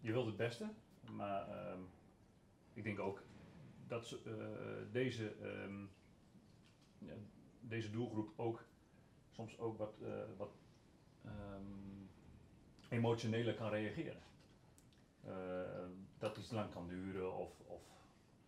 [0.00, 0.68] je wilt het beste,
[1.12, 1.80] maar ehm,
[2.78, 3.22] ik denk ook
[3.86, 4.32] dat eh,
[4.92, 5.80] deze, ehm,
[6.98, 7.14] ja,
[7.60, 8.64] deze doelgroep ook
[9.30, 10.56] soms ook wat, eh, wat
[11.24, 11.62] ehm,
[12.88, 14.22] emotioneler kan reageren.
[15.24, 15.88] Eh,
[16.18, 17.82] dat iets lang kan duren of, of,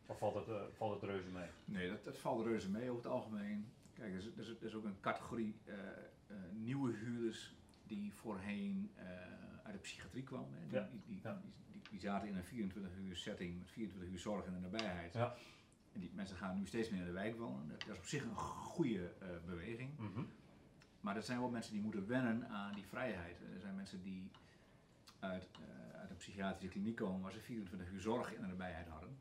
[0.06, 1.48] of valt, het, valt het reuze mee?
[1.64, 3.72] Nee, dat, dat valt reuze mee over het algemeen.
[3.92, 5.54] Kijk, er is, is, ook een categorie
[6.52, 7.54] nieuwe huurders
[7.90, 9.04] die voorheen eh,
[9.62, 10.58] uit de psychiatrie kwamen.
[10.58, 10.66] Hè.
[10.66, 11.98] Die, Ja, die, die, ja.
[11.98, 15.12] zaten in een 24 uur setting met 24 uur zorg in de nabijheid.
[15.12, 15.34] Ja.
[15.92, 17.68] En die mensen gaan nu steeds meer in de wijk wonen.
[17.68, 19.98] Dat is op zich een goede eh, beweging.
[19.98, 20.22] Mhm.
[21.00, 23.40] Maar er zijn wel mensen die moeten wennen aan die vrijheid.
[23.54, 24.30] Er zijn mensen die
[25.18, 28.88] uit, eh, uit een psychiatrische kliniek komen waar ze 24 uur zorg in de nabijheid
[28.88, 29.18] hadden.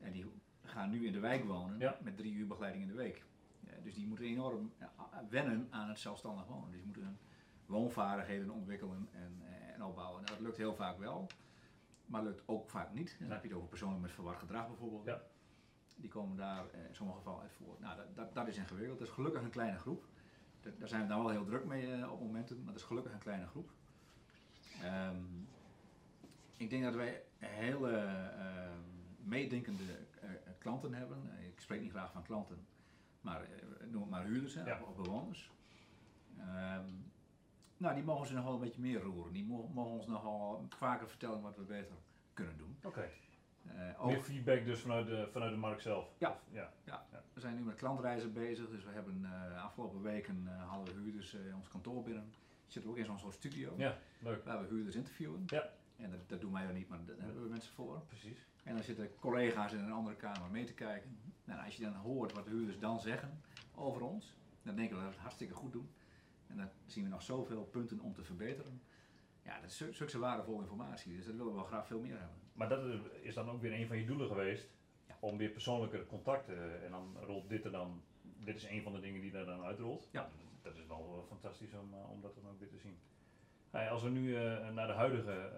[0.00, 0.24] En die
[0.62, 3.24] gaan nu in de wijk wonen met drie uur begeleiding in de week.
[3.60, 4.72] Ja, dus die moeten enorm
[5.28, 6.70] wennen aan het zelfstandig wonen.
[6.70, 7.18] Dus die moeten
[7.66, 10.22] woonvaardigheden ontwikkelen en, eh, en opbouwen.
[10.22, 11.26] Nou, dat lukt heel vaak wel,
[12.06, 13.10] maar lukt ook vaak niet.
[13.18, 15.04] En dan heb je het over personen met verward gedrag bijvoorbeeld.
[15.04, 15.22] Ja.
[15.96, 17.76] Die komen daar eh, in sommige gevallen uit voor.
[17.80, 18.98] Nou, dat, dat, dat is ingewikkeld.
[18.98, 20.04] Dat is gelukkig een kleine groep.
[20.60, 22.86] Da- Daar zijn we dan wel heel druk mee eh, op momenten, maar dat is
[22.86, 23.70] gelukkig een kleine groep.
[24.82, 25.22] Ehm,
[26.56, 28.80] ik denk dat wij hele ehm,
[29.18, 29.82] meedenkende
[30.58, 31.30] klanten hebben.
[31.46, 32.66] Ik spreek niet graag van klanten,
[33.20, 33.48] maar
[33.90, 34.80] noem het maar huurders hè, Ja.
[34.80, 35.50] of, of bewoners.
[36.38, 36.84] Ehm,
[37.76, 39.32] nou, die mogen ze nogal een beetje meer roeren.
[39.32, 41.96] Die mo- mogen ons nogal vaker vertellen wat we beter
[42.34, 42.76] kunnen doen.
[42.84, 43.08] Oké.
[43.66, 46.14] Eh, ook Meer feedback dus vanuit de, vanuit de markt zelf?
[46.18, 46.28] Ja.
[46.30, 46.42] Of-
[46.84, 47.06] ja.
[47.32, 51.00] We zijn nu met klantreizen bezig, dus we hebben eh, afgelopen weken eh, hadden we
[51.00, 52.32] huurders eh, ons kantoor binnen.
[52.66, 54.44] Zitten we ook in zo'n soort studio Ja, leuk.
[54.44, 55.42] waar we huurders interviewen.
[55.46, 55.70] Ja.
[55.96, 58.00] En dat, dat doen wij dan niet, maar daar hebben we mensen voor.
[58.08, 58.46] Precies.
[58.62, 61.18] En dan zitten collega's in een andere kamer mee te kijken.
[61.44, 63.40] Nou, als je dan hoort wat de huurders dan zeggen
[63.74, 65.90] over ons, dan denken we dat we het hartstikke goed doen.
[66.48, 68.82] En dan zien we nog zoveel punten om te verbeteren.
[69.42, 72.36] Ja, dat is zulke waardevolle informatie, dus dat willen we wel graag veel meer hebben.
[72.52, 72.84] Maar dat
[73.22, 74.68] is- dan ook weer een van je doelen geweest,
[75.06, 75.16] Ja.
[75.20, 78.92] om weer persoonlijker contact eh, en dan rolt dit er dan, dit is een van
[78.92, 80.08] de dingen die er dan uitrolt.
[80.12, 80.20] Ja.
[80.20, 80.32] Nou,
[80.62, 82.98] Dat, is wel eh, fantastisch om, eh, om dat dan ook weer te zien.
[83.70, 84.32] Hey, als we nu
[84.72, 85.50] naar, de huidige,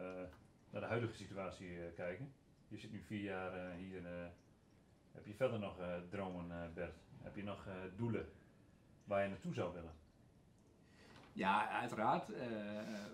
[0.71, 2.33] naar de huidige situatie kijken,
[2.69, 4.03] je zit nu vier jaar hier,
[5.13, 5.79] heb je verder nog
[6.11, 6.97] dromen Bert?
[7.23, 8.29] Heb je nog doelen
[9.05, 9.93] waar je naartoe zou willen?
[11.39, 12.33] Ja, uiteraard.
[12.33, 12.47] Eh,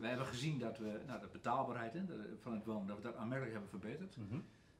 [0.01, 2.01] we hebben gezien dat we nou, de betaalbaarheid hè,
[2.41, 4.17] van het wonen, dat we dat aanmerkelijk hebben verbeterd.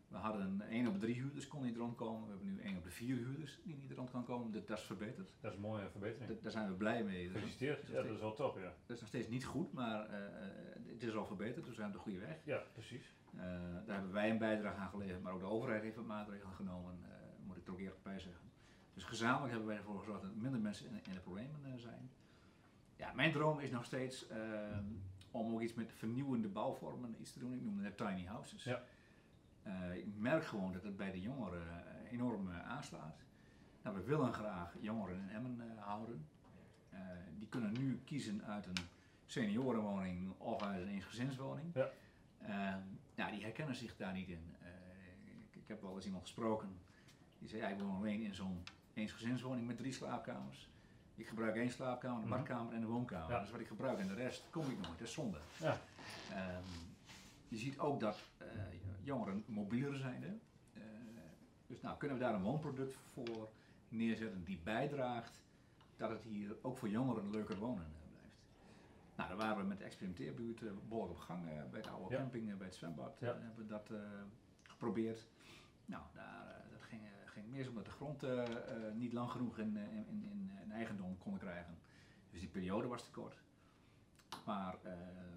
[0.09, 2.23] We hadden 1 op de 3 huurders kon niet rondkomen.
[2.25, 4.53] We hebben nu 1 op de 4 huurders die niet rond kan komen.
[4.53, 5.29] Dat, dat is verbeterd.
[5.41, 6.29] Dat is een mooie verbetering.
[6.29, 7.25] Dat- daar zijn we blij mee.
[7.25, 7.87] Dat Gefeliciteerd.
[7.89, 8.73] Ja, dat is wel top, ja.
[8.87, 10.51] dat is nog steeds niet goed, maar eh, eh,
[10.87, 11.67] het is al verbeterd.
[11.67, 12.37] We zijn op de goede weg.
[12.45, 13.13] Ja, precies.
[13.87, 16.99] Daar hebben wij een bijdrage aan geleverd, maar ook de overheid heeft wat maatregelen genomen,
[17.47, 18.43] moet ik er ook eerlijk bij zeggen.
[18.95, 22.11] Dus gezamenlijk hebben wij ervoor gezorgd dat minder mensen in, in de problemen zijn.
[22.97, 24.79] Ja, mijn droom is nog steeds eh,
[25.31, 27.53] om ook iets met vernieuwende bouwvormen iets te doen.
[27.53, 28.65] Ik noemde net tiny houses.
[28.65, 28.83] Ja.
[29.65, 33.25] Eh, ik merk gewoon dat het bij de jongeren eh, enorm eh, aanslaat.
[33.83, 36.27] Nou, we willen graag jongeren in Emmen houden.
[37.39, 38.85] Die kunnen nu kiezen uit een
[39.27, 41.75] seniorenwoning of uit een eensgezinswoning.
[41.75, 41.91] Ja.
[42.39, 42.81] Ehm,
[43.15, 44.57] ja, die herkennen zich daar niet in.
[45.25, 46.79] Ik, ik heb wel eens iemand gesproken
[47.39, 48.63] die zei, ja, ik woon alleen in zo'n
[48.95, 50.71] eensgezinswoning met drie slaapkamers.
[51.15, 52.37] Ik gebruik één slaapkamer, een Mhm.
[52.39, 53.31] badkamer en een woonkamer.
[53.31, 53.37] Ja.
[53.37, 54.99] Dat is wat ik gebruik en de rest kom ik nooit.
[54.99, 55.39] Dat is zonde.
[55.61, 55.79] Ja.
[56.31, 56.63] Ehm,
[57.49, 58.47] je ziet ook dat eh,
[59.03, 60.23] jongeren mobieler zijn.
[60.23, 60.29] Hè?
[60.81, 60.83] Eh,
[61.67, 63.49] dus nou, kunnen we daar een woonproduct voor
[63.89, 65.43] neerzetten die bijdraagt
[65.97, 68.37] dat het hier ook voor jongeren leuker wonen eh, blijft.
[69.17, 72.21] Nou, daar waren we met de experimenteerbuurt uh, behoorlijk op gang bij de oude Ja.
[72.21, 73.21] camping, bij het zwembad.
[73.21, 73.91] Hebben we dat
[74.63, 75.27] geprobeerd.
[75.87, 79.31] Nou, daar, eh, dat ging, eh, ging meer omdat de grond eh, eh, niet lang
[79.31, 81.79] genoeg in, eh, in, in, eigendom konden krijgen.
[82.31, 83.43] Dus die periode was te kort.
[84.45, 84.77] Maar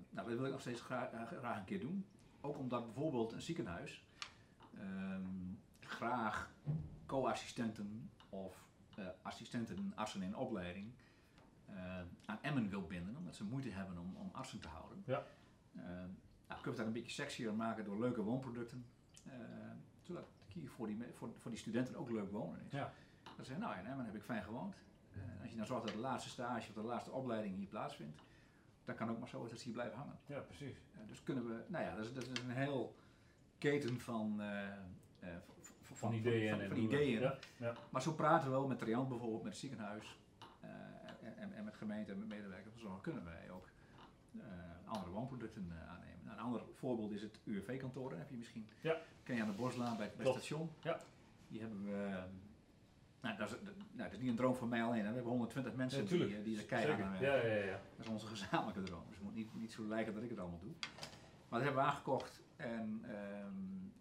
[0.09, 2.05] nou, dat wil ik nog steeds graag, graag een keer doen.
[2.41, 4.05] Ook omdat bijvoorbeeld een ziekenhuis
[4.77, 6.51] ehm, graag
[7.05, 8.65] co-assistenten of
[9.21, 10.93] assistenten, artsen in opleiding
[12.25, 15.03] aan Emmen wil binden, omdat ze moeite hebben om, om artsen te houden.
[15.05, 15.23] Ja.
[16.47, 18.85] Nou, kunnen we dat een beetje sexier maken door leuke woonproducten,
[20.01, 20.27] zodat
[20.59, 22.71] hier voor die, voor, voor die studenten ook leuk wonen is.
[22.71, 22.93] Ja.
[23.23, 24.75] Dat ze zeggen, nou in Emmen heb ik fijn gewoond.
[25.13, 28.21] Eh, als je dan zorgt dat de laatste stage of de laatste opleiding hier plaatsvindt,
[28.85, 30.19] dan kan ook maar zo dat ze hier blijven hangen.
[30.25, 30.75] Ja, precies.
[30.93, 32.95] Eh, dus kunnen we, nou ja, dat is, dat is een heel
[33.57, 35.35] keten van, eh,
[35.81, 37.21] Van ideeën van, van ideeën.
[37.21, 37.73] Ja, ja.
[37.89, 40.19] Maar zo praten we wel met Triant bijvoorbeeld, met het ziekenhuis
[41.19, 42.81] en, en, met gemeente en met medewerkers.
[42.81, 43.69] Zo kunnen wij ook
[44.85, 46.16] andere woonproducten aannemen.
[46.37, 48.11] Een ander voorbeeld is het UWV-kantoor.
[48.17, 48.67] Heb je misschien.
[48.81, 48.97] Ja.
[49.23, 50.45] Ken je aan de Boslaan bij het, bij het Klopt.
[50.45, 50.69] station.
[50.81, 50.99] Ja.
[51.47, 51.91] Die hebben we.
[52.03, 52.23] eh,
[53.21, 53.73] nou, dat is, nou,
[54.09, 54.99] dat is niet een droom van mij alleen.
[55.03, 55.07] hè.
[55.07, 57.31] We hebben 120 mensen die, eh, die er keihard aan Zeker.
[57.31, 57.49] werken.
[57.49, 57.79] Ja, ja, ja.
[57.95, 59.03] Dat is onze gezamenlijke droom.
[59.07, 60.71] Dus het moet niet, niet zo lijken dat ik het allemaal doe.
[61.49, 63.53] Maar dat hebben we aangekocht en ehm,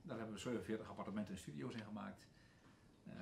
[0.02, 2.26] daar hebben we 47 appartementen en studio's in gemaakt.
[3.06, 3.14] Eh,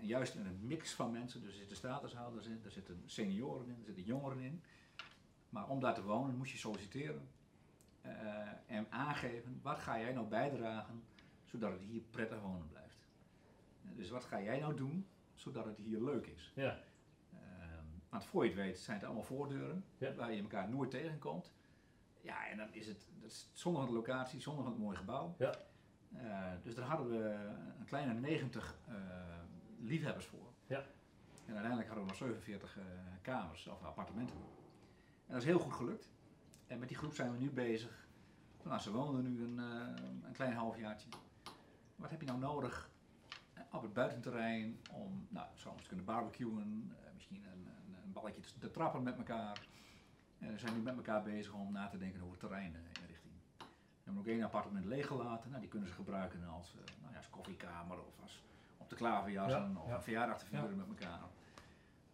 [0.00, 3.66] en juist in een mix van mensen, dus er zitten statushouders in, er zitten senioren
[3.68, 4.62] in, er zitten jongeren in.
[5.48, 7.37] Maar om daar te wonen moest je solliciteren eh,
[8.66, 11.02] en aangeven wat ga jij nou bijdragen
[11.44, 13.08] zodat het hier prettig wonen blijft.
[13.84, 16.52] Eh, dus wat ga jij nou doen zodat het hier leuk is.
[16.54, 16.78] Ja.
[17.32, 20.14] Ehm, want voor je het weet zijn het allemaal voordeuren Ja.
[20.14, 21.52] waar je elkaar nooit tegenkomt.
[22.20, 25.34] Ja, en dan is het, dat is zonder de locatie, zonder het mooie gebouw.
[25.38, 25.54] Ja.
[26.16, 27.34] Eh, dus daar hadden we
[27.78, 28.94] een kleine 90 eh,
[29.78, 30.52] liefhebbers voor.
[30.66, 30.78] Ja.
[31.46, 32.84] En uiteindelijk hadden we nog 47 eh,
[33.22, 34.36] kamers of appartementen.
[35.26, 36.10] En dat is heel goed gelukt.
[36.68, 38.06] En met die groep zijn we nu bezig.
[38.62, 41.08] Nou, ze wonen nu een, eh, een klein halfjaartje.
[41.96, 42.90] Wat heb je nou nodig
[43.54, 48.12] eh, op het buitenterrein om nou, soms te kunnen barbecuen, eh, misschien een, een, een
[48.12, 49.66] balletje te, te trappen met elkaar.
[50.38, 53.34] En we zijn nu met elkaar bezig om na te denken over het terreininrichting.
[53.58, 53.64] We
[54.04, 55.48] hebben ook één appartement leeggelaten.
[55.48, 58.42] Nou, die kunnen ze gebruiken als, nou ja, als koffiekamer of als
[58.76, 59.94] op de klaverjassen Ja, of ja.
[59.94, 61.20] een verjaardag te vieren met elkaar.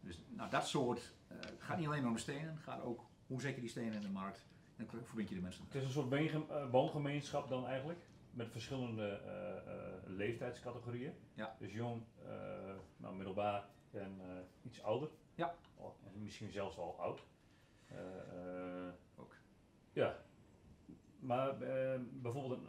[0.00, 3.04] Dus nou, dat soort, eh, het gaat niet alleen om de stenen, het gaat ook
[3.26, 5.64] hoe zet je die stenen in de markt en verbind je de mensen.
[5.64, 7.98] Het is een soort beenge- eh, woongemeenschap dan eigenlijk,
[8.30, 11.12] met verschillende eh, eh, leeftijdscategorieën.
[11.34, 11.56] Ja.
[11.58, 12.02] Dus jong,
[12.96, 14.20] nou, middelbaar en
[14.62, 15.08] iets ouder.
[15.34, 15.54] Ja.
[15.76, 17.22] Oh, en misschien zelfs al oud.
[19.16, 19.36] Ook.
[19.92, 20.16] Ja.
[21.20, 21.58] Maar
[22.12, 22.60] bijvoorbeeld,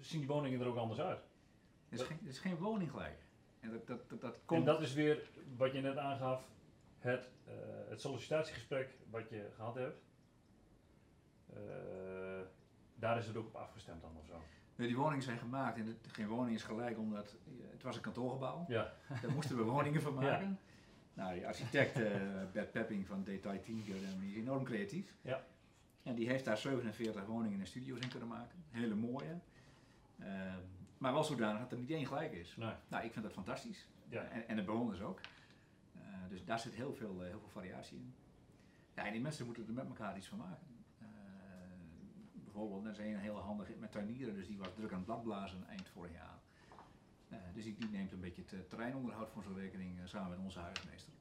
[0.00, 1.20] zien die woningen er ook anders uit?
[1.88, 3.24] Het is geen, het is geen woning gelijk.
[3.60, 4.66] En dat, dat, dat, dat En komt.
[4.66, 6.48] dat is weer wat je net aangaf,
[7.04, 7.54] het, eh,
[7.88, 10.02] het sollicitatiegesprek wat je gehad hebt.
[11.54, 11.60] Eh,
[12.94, 14.42] daar is het ook op afgestemd dan of zo.
[14.76, 17.36] Nee, die woningen zijn gemaakt en het, geen woning is gelijk omdat
[17.70, 18.64] het was een kantoorgebouw.
[18.68, 18.92] Ja.
[19.22, 20.58] Daar moesten we woningen van maken.
[21.14, 22.12] Nou, die architect eh,
[22.52, 25.14] Bert Pepping van Detail 10 die is enorm creatief.
[25.20, 25.44] Ja.
[26.02, 28.64] En die heeft daar 47 woningen en studio's in kunnen maken.
[28.70, 29.38] Hele mooie.
[30.18, 30.60] Ehm,
[30.98, 32.56] maar wel zodanig dat er niet één gelijk is.
[32.56, 32.72] Nee.
[32.88, 33.88] Nou, ik vind dat fantastisch.
[34.08, 34.22] Ja.
[34.22, 35.20] En, en de bewoners ook.
[36.34, 38.14] Dus daar zit heel veel, eh, heel veel variatie in.
[38.94, 40.66] Ja, en die mensen moeten er met elkaar iets van maken.
[40.98, 41.06] Eh,
[42.32, 45.66] bijvoorbeeld, er is een heel handig met tuinieren, dus die was druk aan het bladblazen
[45.66, 46.38] eind vorig jaar.
[47.28, 50.58] Eh, dus die, die neemt een beetje het terreinonderhoud voor zijn rekening samen met onze
[50.58, 51.12] huismeester.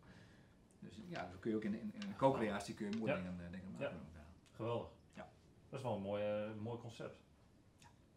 [0.79, 3.17] Dus ja, zo kun je ook in, in, in een co-creatie kun je mooie Ja.
[3.17, 4.25] dingen, dingen maken Ja.
[4.51, 4.89] Geweldig.
[5.13, 5.29] Ja.
[5.69, 7.21] Dat is wel een mooi, mooi concept.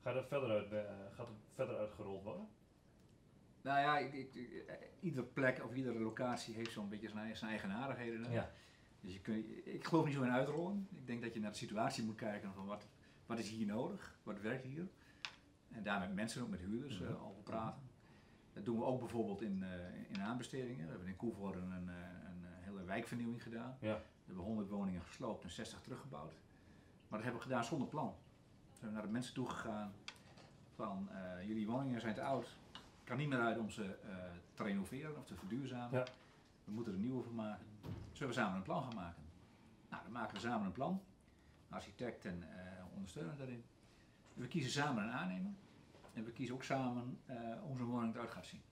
[0.00, 2.48] Gaat dat verder, uit, gaat het verder uitgerold worden?
[3.66, 7.36] Nou ja, ik, ik, ik- eh, iedere plek of iedere locatie heeft zo'n beetje zijn,
[7.36, 8.24] zijn eigenaardigheden.
[8.24, 8.30] hè.
[9.00, 10.88] Dus je kun, ik geloof niet zo in uitrollen.
[10.90, 12.86] Ik denk dat je naar de situatie moet kijken van wat,
[13.26, 14.88] wat is hier nodig, wat werkt hier.
[15.70, 17.24] En daar met mensen, ook met huurders, eh, Mhm.
[17.24, 17.82] over praten.
[18.52, 20.84] Dat doen we ook bijvoorbeeld in, eh, in aanbestedingen.
[20.84, 21.94] We hebben in Koevoorde een, een, eh,
[22.30, 23.76] een eh, hele wijkvernieuwing gedaan.
[23.80, 23.94] Ja.
[23.96, 26.32] We hebben 100 woningen gesloopt en 60 teruggebouwd.
[27.08, 28.14] Maar dat hebben we gedaan zonder plan.
[28.72, 29.92] We zijn naar de mensen toegegaan
[30.74, 32.56] van eh, jullie woningen zijn te oud.
[33.06, 34.16] Het kan niet meer uit om ze eh,
[34.54, 35.98] te renoveren of te verduurzamen.
[35.98, 36.04] Ja.
[36.64, 37.66] We moeten er een nieuwe van maken.
[38.12, 39.22] Zullen we samen een plan gaan maken?
[39.90, 41.02] Nou, dan maken we samen een plan.
[41.68, 43.64] Architect en eh, ondersteuner daarin.
[44.34, 45.52] We kiezen samen een aannemer.
[46.12, 48.62] En we kiezen ook samen eh, hoe zo'n woning eruit gaat zien.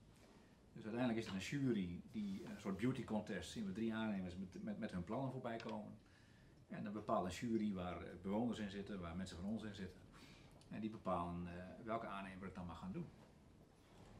[0.72, 4.36] Dus uiteindelijk is het een jury die een soort beauty contest zien we drie aannemers
[4.36, 5.98] met, met, met hun plannen voorbij komen.
[6.68, 10.00] En dan bepaalt een jury waar bewoners in zitten, waar mensen van ons in zitten.
[10.70, 11.48] En die bepalen
[11.84, 13.06] welke aannemer het dan mag gaan doen.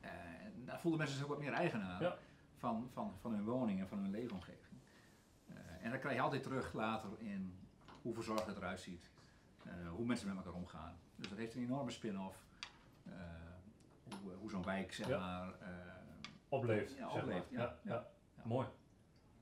[0.05, 2.17] Eh, en daar voelden mensen zich ook wat meer eigenaar Ja.
[2.57, 4.81] van, van, van hun woning en van hun leefomgeving.
[5.49, 7.59] Eh, en dat krijg je altijd terug later in
[8.03, 9.11] hoe verzorgd het eruit ziet.
[9.65, 10.97] eh, hoe mensen met elkaar omgaan.
[11.17, 12.37] Dus dat heeft een enorme spin-off.
[14.23, 15.19] hoe hoe zo'n wijk, zeg Ja.
[15.19, 15.55] maar,
[16.49, 16.95] Opleeft.
[16.97, 17.61] Ja, zeg opleeft, maar.
[17.61, 18.07] ja, Ja, ja.
[18.37, 18.43] ja.
[18.45, 18.67] Mooi.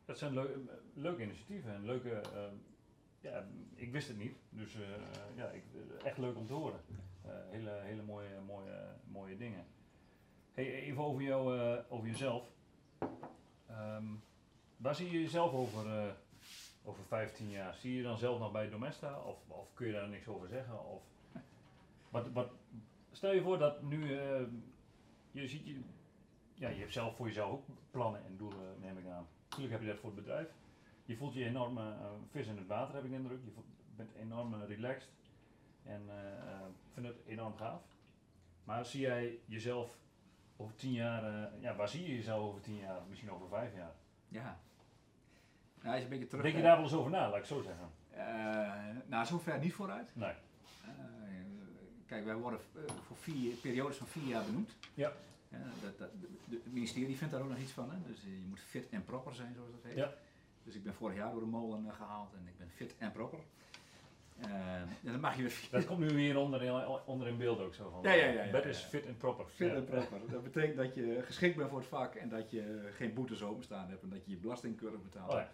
[0.04, 0.56] Dat zijn leu-
[0.94, 2.10] leuke initiatieven en leuke.
[2.20, 2.42] eh,
[3.20, 4.76] ja, ik wist het niet, dus
[5.34, 5.64] ja, ik,
[6.04, 6.80] echt leuk om te horen.
[7.50, 9.64] Hele, hele mooie, mooie, mooie dingen.
[10.54, 12.44] Hey, even over, jou, eh, over jezelf.
[13.68, 14.04] Ehm,
[14.76, 16.12] waar zie je jezelf over, eh,
[16.84, 17.74] over 15 jaar?
[17.74, 20.84] Zie je dan zelf nog bij Domesta of, of kun je daar niks over zeggen?
[20.86, 21.02] Of,
[22.10, 22.50] wat, wat,
[23.12, 24.42] stel je voor dat nu eh,
[25.30, 25.80] je ziet je,
[26.54, 29.26] ja, je hebt zelf voor jezelf ook plannen en doelen, neem ik aan.
[29.48, 30.48] Natuurlijk heb je dat voor het bedrijf.
[31.04, 31.78] Je voelt je enorm
[32.30, 33.40] vis in het water, heb ik de indruk.
[33.44, 35.10] Je voelt- bent enorm relaxed
[35.82, 36.60] en eh, eh,
[36.92, 37.82] vind het enorm gaaf.
[38.64, 39.98] Maar zie jij jezelf
[40.56, 43.00] over tien jaar, eh, ja, waar zie je jezelf over tien jaar?
[43.08, 43.92] Misschien over vijf jaar.
[44.28, 44.60] ja.
[45.82, 46.42] Nou, je een beetje terug...
[46.42, 47.90] Denk je daar wel eens over na, laat ik zo zeggen?
[48.10, 50.10] Eh, nou, zover niet vooruit.
[50.14, 50.30] Nee.
[50.30, 50.88] Eh,
[52.06, 52.60] kijk, wij worden
[53.06, 54.76] voor vier, periodes van vier jaar benoemd.
[54.94, 55.12] Ja.
[55.48, 56.10] Ja, dat, dat,
[56.50, 57.90] het ministerie vindt daar ook nog iets van.
[57.90, 57.96] Hè?
[58.06, 59.96] Dus je moet fit en proper zijn, zoals dat heet.
[59.96, 60.12] Ja.
[60.64, 63.12] Dus ik ben vorig jaar door de molen eh, gehaald en ik ben fit en
[63.12, 63.38] proper.
[64.42, 67.74] Eh, dan mag je weer Dat komt nu hier onder in, onder in beeld ook
[67.74, 68.02] zo van.
[68.02, 68.68] Ja, ja, ja, ja, Dat ja.
[68.68, 69.46] is fit en proper.
[69.46, 70.18] Fit en proper.
[70.30, 73.88] Dat betekent dat je geschikt bent voor het vak en dat je geen boetes openstaan
[73.88, 75.50] hebt en dat je je belasting keurig betaalt Oh, hebt.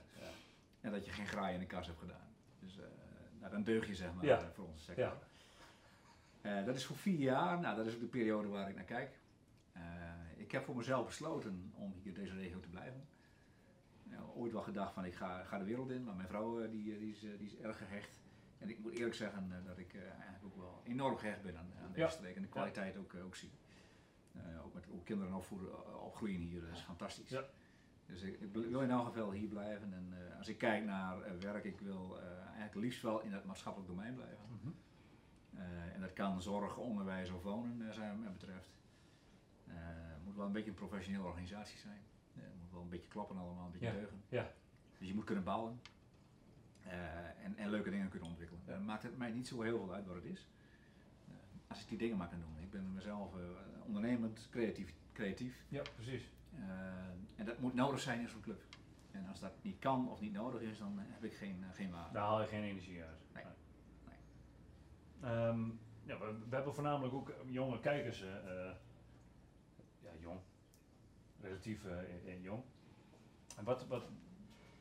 [0.80, 2.34] En dat je geen graai in de kas hebt gedaan.
[2.60, 2.84] Dus eh,
[3.40, 5.04] nou, dan deug je zeg maar voor onze sector.
[5.04, 5.18] Ja.
[6.40, 7.60] Eh, dat is voor vier jaar.
[7.60, 9.18] Nou, dat is ook de periode waar ik naar kijk.
[10.36, 13.08] Ik heb voor mezelf besloten om hier in deze regio te blijven.
[14.02, 16.98] Nou, ooit wel gedacht van ik ga, ga de wereld in, maar mijn vrouw die,
[16.98, 18.20] die, is, die is erg gehecht.
[18.58, 21.58] En ik moet eerlijk zeggen eh, dat ik eh, eigenlijk ook wel enorm gehecht ben
[21.58, 22.08] aan, aan deze Ja.
[22.08, 23.50] streek en de kwaliteit ook, eh, ook zie.
[24.64, 27.28] Ook met ook kinderen opvoeden, eh, opgroeien hier, dat is fantastisch.
[27.28, 27.44] Ja.
[28.06, 29.92] Dus ik, ik wil in elk geval hier blijven.
[29.92, 33.90] En als ik kijk naar werk, ik wil eh, eigenlijk liefst wel in het maatschappelijk
[33.90, 34.44] domein blijven.
[34.62, 34.72] Mhm.
[35.94, 38.70] En dat kan zorg, onderwijs of wonen zijn wat mij betreft.
[39.66, 42.00] Het moet wel een beetje een professionele organisatie zijn.
[42.34, 44.22] Het moet wel een beetje kloppen allemaal, een beetje Ja, deugen.
[44.28, 44.50] ja.
[44.98, 45.80] Dus je moet kunnen bouwen.
[46.88, 48.62] Eh, en, en leuke dingen kunnen ontwikkelen.
[48.66, 50.48] Dan maakt het mij niet zo heel veel uit wat het is.
[51.28, 51.34] Eh,
[51.68, 52.58] als ik die dingen maar kan doen.
[52.62, 53.40] Ik ben mezelf eh,
[53.86, 54.94] ondernemend, creatief.
[55.12, 55.64] creatief.
[55.68, 56.30] ja, precies.
[56.54, 56.66] Eh,
[57.36, 58.62] en dat moet nodig zijn in zo'n club.
[59.10, 61.90] En als dat niet kan of niet nodig is, dan heb ik geen, eh, geen
[61.90, 62.12] waarde.
[62.12, 63.18] Daar haal je geen energie uit.
[63.34, 63.44] Nee.
[65.20, 65.64] Ehm,
[66.04, 68.22] ja, we, we hebben voornamelijk ook jonge kijkers.
[68.22, 68.74] eh, eh,
[70.00, 70.40] ja, jong.
[71.40, 72.00] Relatief eh,
[72.32, 72.62] eh, jong.
[73.56, 74.04] En wat, wat,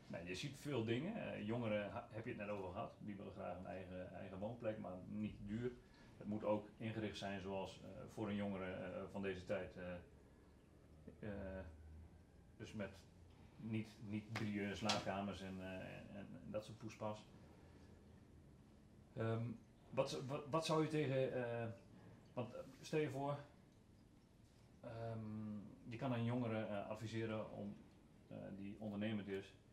[0.07, 1.33] nou, je ziet veel dingen.
[1.33, 2.93] Eh, jongeren heb je het net over gehad.
[2.99, 5.71] Die willen graag een eigen, eigen woonplek, maar niet duur.
[6.17, 9.75] Het moet ook ingericht zijn zoals eh, voor een jongere eh, van deze tijd.
[12.57, 12.91] dus met
[13.57, 15.61] niet, niet drie slaapkamers en,
[16.13, 17.29] en, dat soort poespas.
[19.15, 19.43] Ehm,
[19.89, 21.75] wat, wat, zou je tegen,
[22.33, 23.39] want stel je voor,
[24.81, 25.57] ehm,
[25.89, 27.75] je kan een jongere adviseren om,
[28.55, 29.66] die ondernemend is, eh,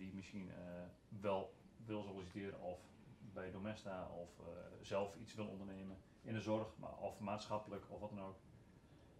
[0.00, 0.82] die misschien eh,
[1.20, 2.80] wel wil solliciteren of
[3.32, 4.44] bij Domesta of eh,
[4.82, 8.36] zelf iets wil ondernemen in de zorg, maar, of maatschappelijk of wat dan ook.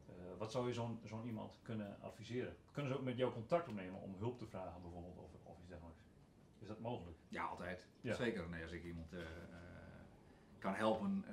[0.08, 2.56] Eh, wat zou je zo'n zo'n iemand kunnen adviseren?
[2.72, 5.68] Kunnen ze ook met jou contact opnemen om hulp te vragen bijvoorbeeld of, of iets
[5.68, 6.02] dergelijks?
[6.58, 7.18] Is dat mogelijk?
[7.28, 7.88] Ja, altijd.
[8.00, 8.14] Ja.
[8.14, 8.48] Zeker.
[8.48, 9.14] Nee, als ik iemand
[10.58, 11.24] kan helpen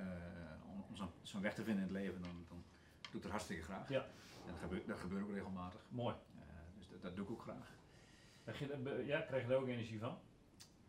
[0.72, 2.64] om, om zo'n weg te vinden in het leven, dan, dan
[3.00, 3.88] doe ik dat hartstikke graag.
[3.88, 4.00] Ja.
[4.46, 5.80] En dat gebeurt, dat gebeurt ook regelmatig.
[5.88, 6.14] Mooi.
[6.78, 7.56] Dus dat, dat doe ik ook graag.
[7.56, 8.37] Krijg je, daar- be-
[9.06, 10.18] ja, krijg je daar ook energie van?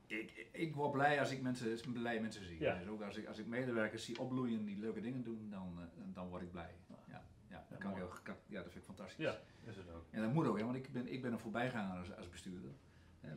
[0.06, 2.60] Ik, ik- word blij als ik mensen, blij mensen zie.
[2.60, 2.78] Ja.
[2.78, 5.86] Dus ook als ik, als ik medewerkers zie opbloeien die leuke dingen doen, dan, eh,
[6.14, 6.76] dan word ik blij.
[6.90, 6.96] Ja.
[7.08, 8.10] Ja, ja, dat, kan ik mooi.
[8.12, 9.26] heel, kan- ja, dat vind ik fantastisch.
[9.26, 10.06] Ja, is het ook.
[10.12, 12.72] En dat moet ook, hè, want ik ben, ik ben een voorbijganger als, als bestuurder.
[13.20, 13.34] Hè,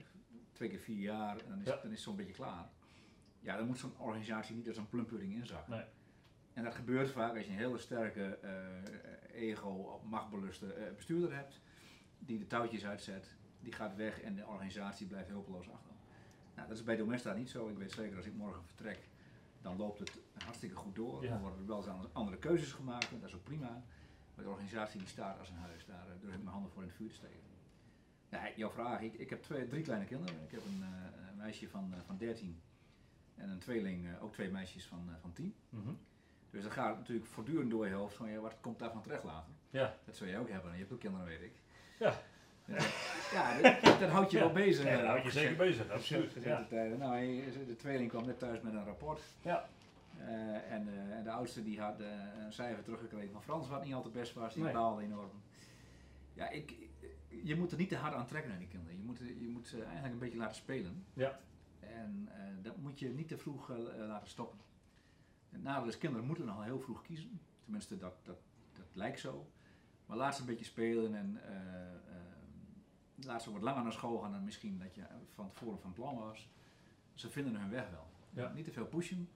[0.52, 1.72] twee keer vier jaar, en dan is, Ja.
[1.76, 2.68] dan is het zo'n beetje klaar.
[3.40, 5.72] Ja, dan moet zo'n organisatie niet als een plumpudding inzakken.
[5.76, 5.84] Nee.
[6.52, 11.60] En dat gebeurt vaak als je een hele sterke eh, ego, machtbeluste eh, bestuurder hebt,
[12.18, 15.90] die de touwtjes uitzet, die gaat weg en de organisatie blijft hulpeloos achter.
[16.54, 17.68] Nou, dat is bij Domesta niet zo.
[17.68, 19.08] Ik weet zeker als ik morgen vertrek,
[19.62, 21.22] dan loopt het hartstikke goed door.
[21.22, 21.28] Ja.
[21.30, 23.82] Dan worden er wel eens andere- keuzes gemaakt, en dat is ook prima.
[24.34, 26.82] Maar de organisatie die staat als een huis, daar eh, durf ik mijn handen voor
[26.82, 27.40] in het vuur te steken.
[28.28, 29.00] Nee, jouw vraag.
[29.00, 30.42] Ik, ik heb twee, drie kleine kinderen.
[30.42, 32.60] Ik heb een, eh, een meisje van, eh, van 13
[33.34, 35.54] en een tweeling, ook twee meisjes van, van 10.
[35.68, 35.92] Mhm.
[36.50, 39.52] Dus dan gaat natuurlijk voortdurend door je hoofd van ja, wat komt daarvan terecht later?
[39.70, 39.96] Ja.
[40.04, 40.72] Dat zul jij ook hebben.
[40.72, 41.60] Je hebt ook kinderen, weet ik.
[41.98, 42.14] Ja.
[43.32, 44.44] Ja, dat, dat houdt je Ja.
[44.44, 44.84] wel bezig.
[44.84, 46.32] Ja, eh, daar houd je zeker bezig, absoluut.
[46.42, 46.66] Ja.
[46.70, 46.94] de.
[46.98, 49.20] Nou, hij- de tweeling kwam net thuis met een rapport.
[49.42, 49.68] Ja.
[50.18, 52.06] Eh, en, eh, en de oudste die had eh,
[52.44, 54.54] een cijfer teruggekregen van Frans, wat niet altijd best was.
[54.54, 54.72] Die Nee.
[54.72, 55.30] baalde enorm.
[56.34, 56.74] Ja, ik,
[57.42, 58.96] je moet er niet te hard aan trekken aan die kinderen.
[58.96, 61.04] Je moet, je moet ze eigenlijk een beetje laten spelen.
[61.12, 61.38] Ja.
[61.80, 64.58] En eh, dat moet je niet te vroeg eh, laten stoppen.
[65.50, 67.40] Het nadeel is, kinderen moeten al heel vroeg kiezen.
[67.64, 68.36] Tenminste, dat, dat,
[68.76, 69.46] dat lijkt zo.
[70.06, 72.11] Maar laat ze een beetje spelen en eh, eh,
[73.14, 75.04] laat ze wat langer naar school gaan dan misschien dat je
[75.34, 76.48] van tevoren van plan was.
[77.14, 78.06] Ze vinden hun weg wel.
[78.30, 78.52] Ja.
[78.52, 79.28] Niet te veel pushen,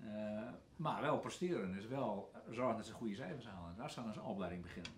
[0.00, 1.72] eh, maar wel presteren.
[1.72, 3.76] Dus wel zorgen dat ze goede cijfers halen.
[3.76, 4.92] Daar zou een opleiding beginnen.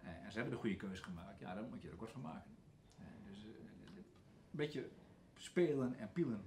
[0.00, 1.40] Eh, en ze hebben de goede keuze gemaakt.
[1.40, 2.56] Ja, dan moet je er ook wat van maken.
[2.98, 4.04] Eh, dus een
[4.50, 4.88] beetje
[5.36, 6.46] spelen en pielen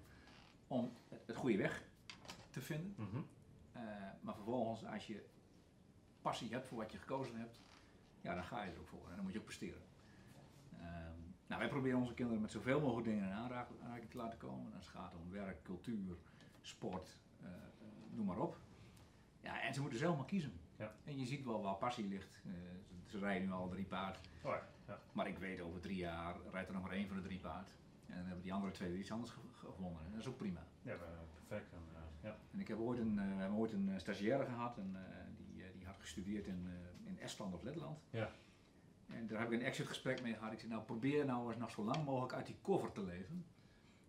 [0.67, 1.83] om het goede weg
[2.49, 2.93] te vinden.
[2.97, 3.21] Mhm.
[4.21, 5.25] Maar vervolgens, als je
[6.21, 7.59] passie hebt voor wat je gekozen hebt,
[8.21, 9.81] ja, dan ga je er ook voor en dan moet je ook presteren.
[10.79, 14.73] Ehm, nou, wij proberen onze kinderen met zoveel mogelijk dingen in aanraking te laten komen.
[14.75, 16.15] Als het gaat om werk, cultuur,
[16.61, 17.55] sport, eh, eh,
[18.11, 18.57] noem maar op.
[19.41, 20.51] Ja, en ze moeten zelf maar kiezen.
[20.75, 20.95] Ja.
[21.03, 22.41] En je ziet wel waar passie ligt.
[22.45, 22.51] Eh,
[23.05, 24.19] ze, rijden nu al drie paard.
[24.43, 24.99] Oh ja, ja.
[25.11, 27.69] Maar ik weet over drie jaar rijdt er nog maar één van de drie paard.
[28.07, 30.05] En dan hebben die andere twee weer iets anders ge- gevonden.
[30.05, 30.63] En dat is ook prima.
[30.81, 30.95] Ja,
[31.33, 31.73] perfect.
[31.73, 31.79] En,
[32.21, 32.35] ja.
[32.51, 34.95] En ik heb ooit een, we hebben ooit een stagiaire gehad en
[35.37, 36.67] die, die had gestudeerd in,
[37.03, 37.99] in Estland of Letland.
[38.09, 38.29] Ja.
[39.07, 40.51] En daar heb ik een exit gesprek mee gehad.
[40.51, 43.45] Ik zei, nou probeer nou eens nog zo lang mogelijk uit die koffer te leven.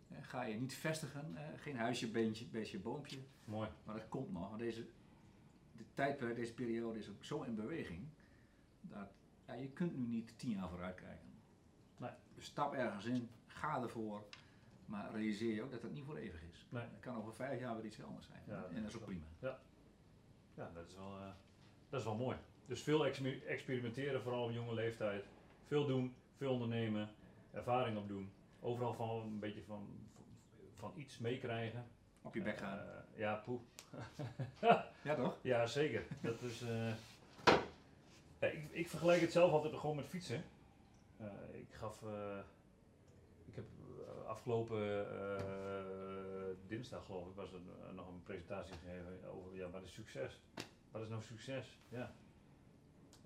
[0.08, 3.18] Eh, ga je niet vestigen, eh, geen huisje, beentje, beestje, boompje.
[3.44, 3.68] Mooi.
[3.84, 4.86] Maar dat komt nog, want deze
[5.76, 8.08] de tijdperk, deze periode is ook zo in beweging.
[8.80, 9.08] Dat
[9.46, 11.28] ja, je kunt nu niet tien jaar vooruit kijken.
[11.96, 12.10] Nee.
[12.34, 14.24] Dus stap ergens in, ga ervoor.
[14.84, 16.66] Maar realiseer je ook dat het niet voor eeuwig is.
[16.68, 16.82] Nee.
[16.82, 18.42] Het kan over vijf jaar weer iets anders zijn.
[18.46, 19.26] Ja, en dat is ook prima.
[20.54, 21.32] Ja, dat is wel, eh,
[21.88, 22.36] dat is wel mooi.
[22.68, 25.24] Dus veel exper- experimenteren, vooral op jonge leeftijd.
[25.66, 27.08] Veel doen, veel ondernemen,
[27.52, 28.30] ervaring opdoen.
[28.60, 29.88] Overal van een beetje van,
[30.74, 31.86] van iets meekrijgen.
[32.22, 32.78] Op je bek gaan.
[32.78, 33.60] Eh, ja, poeh.
[35.04, 35.36] ja toch?
[35.40, 36.06] Ja, zeker.
[36.20, 36.92] Dat is, eh,
[38.40, 40.44] ja, ik, ik vergelijk het zelf altijd gewoon met fietsen.
[41.16, 42.02] Eh, ik gaf,
[43.44, 43.64] ik heb
[44.26, 45.06] afgelopen
[46.66, 47.60] dinsdag geloof ik, was er
[47.94, 50.40] nog een presentatie gegeven over, ja, wat is succes?
[50.90, 51.78] Wat is nou succes?
[51.88, 52.14] Ja.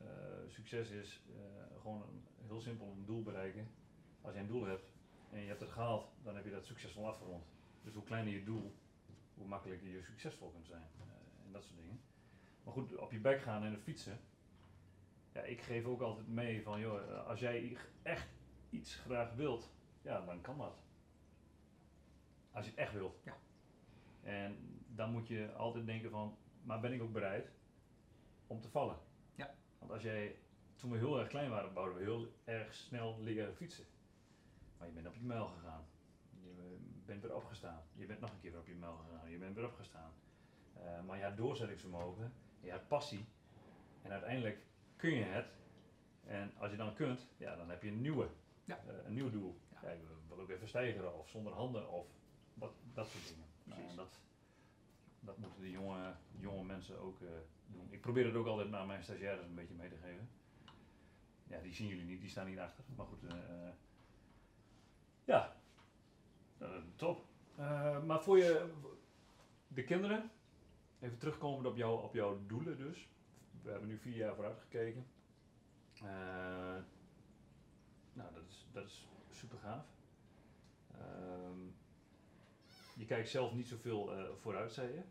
[0.05, 3.69] Eh, succes is eh, gewoon een, heel simpel een doel bereiken.
[4.21, 4.93] Als je een doel hebt
[5.31, 7.45] en je hebt het gehaald, dan heb je dat succesvol afgerond.
[7.83, 8.75] Dus hoe kleiner je doel,
[9.35, 10.83] hoe makkelijker je succesvol kunt zijn.
[10.99, 12.01] eh, en dat soort dingen.
[12.65, 14.19] Maar goed, op je bek gaan en het fietsen.
[15.33, 18.29] Ja, ik geef ook altijd mee van, joh, als jij echt
[18.71, 19.71] iets graag wilt,
[20.03, 20.75] ja, dan kan dat.
[22.51, 23.21] Als je het echt wilt.
[23.25, 23.37] Ja.
[24.23, 27.51] En dan moet je altijd denken van, maar ben ik ook bereid
[28.47, 28.97] om te vallen?
[29.83, 30.37] Want als jij,
[30.77, 33.85] toen we heel erg klein waren, bouwden we heel erg snel leren fietsen.
[34.79, 35.85] Maar je bent op je muil gegaan.
[36.43, 37.83] Je bent weer opgestaan.
[37.93, 39.31] Je bent nog een keer weer op je muil gegaan.
[39.31, 40.13] Je bent weer opgestaan.
[40.75, 43.25] Eh, maar je had doorzettingsvermogen, je had passie.
[44.03, 44.59] En uiteindelijk
[44.97, 45.47] kun je het.
[46.25, 48.29] En als je dan kunt, ja, dan heb je een nieuwe.
[48.65, 48.79] Ja.
[48.87, 49.61] eh, een nieuw doel.
[49.73, 49.79] Ja.
[49.83, 49.91] Ja.
[49.91, 52.07] ik wil ook even stijgeren of zonder handen of
[52.55, 53.47] wat, dat soort dingen.
[53.65, 53.91] Nou, Precies.
[53.91, 54.21] en dat,
[55.25, 57.29] dat moeten de jonge, jonge mensen ook eh,
[57.67, 57.87] doen.
[57.91, 60.29] Ik probeer het ook altijd naar mijn stagiaires een beetje mee te geven.
[61.47, 62.85] Ja, die zien jullie niet, die staan hier achter.
[62.97, 63.73] Maar goed, eh, eh,
[65.25, 65.57] ja,
[66.97, 67.25] top.
[68.07, 68.73] Maar voor je,
[69.69, 70.31] de kinderen,
[71.01, 73.09] even terugkomend op, jou, op jouw doelen dus.
[73.63, 75.07] We hebben nu vier jaar vooruit gekeken.
[78.13, 79.85] Nou, dat is, dat is super gaaf.
[80.91, 81.61] Ehm,
[82.97, 85.03] je kijkt zelf niet zoveel eh vooruit, zei je.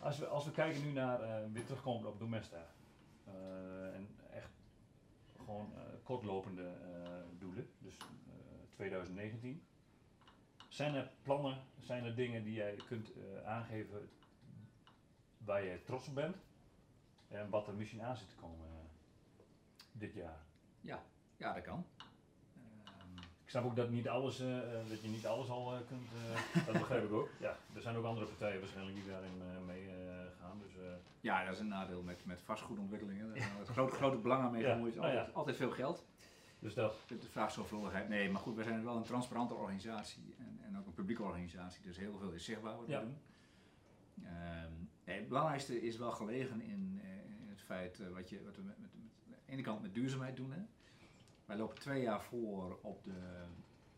[0.00, 2.66] Als we, als we kijken nu naar, eh, weer terugkomend op Domesta.
[3.24, 4.50] eh, en echt
[5.36, 8.04] gewoon eh, kortlopende eh, doelen, dus eh,
[8.70, 9.62] 2019.
[10.68, 14.08] Zijn er plannen, zijn er dingen die jij kunt eh, aangeven
[15.38, 16.36] waar je trots op bent?
[17.28, 19.44] En wat er misschien aan zit te komen eh,
[19.92, 20.40] dit jaar?
[21.36, 21.86] Ja, dat kan.
[23.48, 26.08] Ik snap ook dat, niet alles, eh, eh, dat je niet alles al eh, kunt,
[26.66, 27.28] dat begrijp ik ook.
[27.40, 29.88] Ja, er zijn ook andere partijen waarschijnlijk die daarin mee
[30.40, 30.58] gaan.
[30.58, 30.82] Dus,
[31.20, 33.28] ja, dat is een nadeel met, met vastgoedontwikkelingen.
[33.28, 34.94] Daar is grote, grote belangen mee Ja, gemoeid.
[34.94, 35.16] nou ja.
[35.18, 36.04] Altijd, altijd veel geld.
[36.58, 36.94] dus dat.
[37.06, 38.08] De vraag zorgvuldigheid.
[38.08, 41.82] Nee, maar goed, we zijn wel een transparante organisatie en, en ook een publieke organisatie,
[41.82, 43.00] dus heel veel is zichtbaar wat we Ja.
[43.00, 43.16] doen.
[44.24, 44.72] Ehm,
[45.04, 47.00] nee, het belangrijkste is wel gelegen in,
[47.40, 49.94] in het feit wat, je, wat we met, met, met, aan de ene kant met
[49.94, 50.52] duurzaamheid doen.
[50.52, 50.60] Hè?
[51.48, 53.42] Wij lopen twee jaar voor op de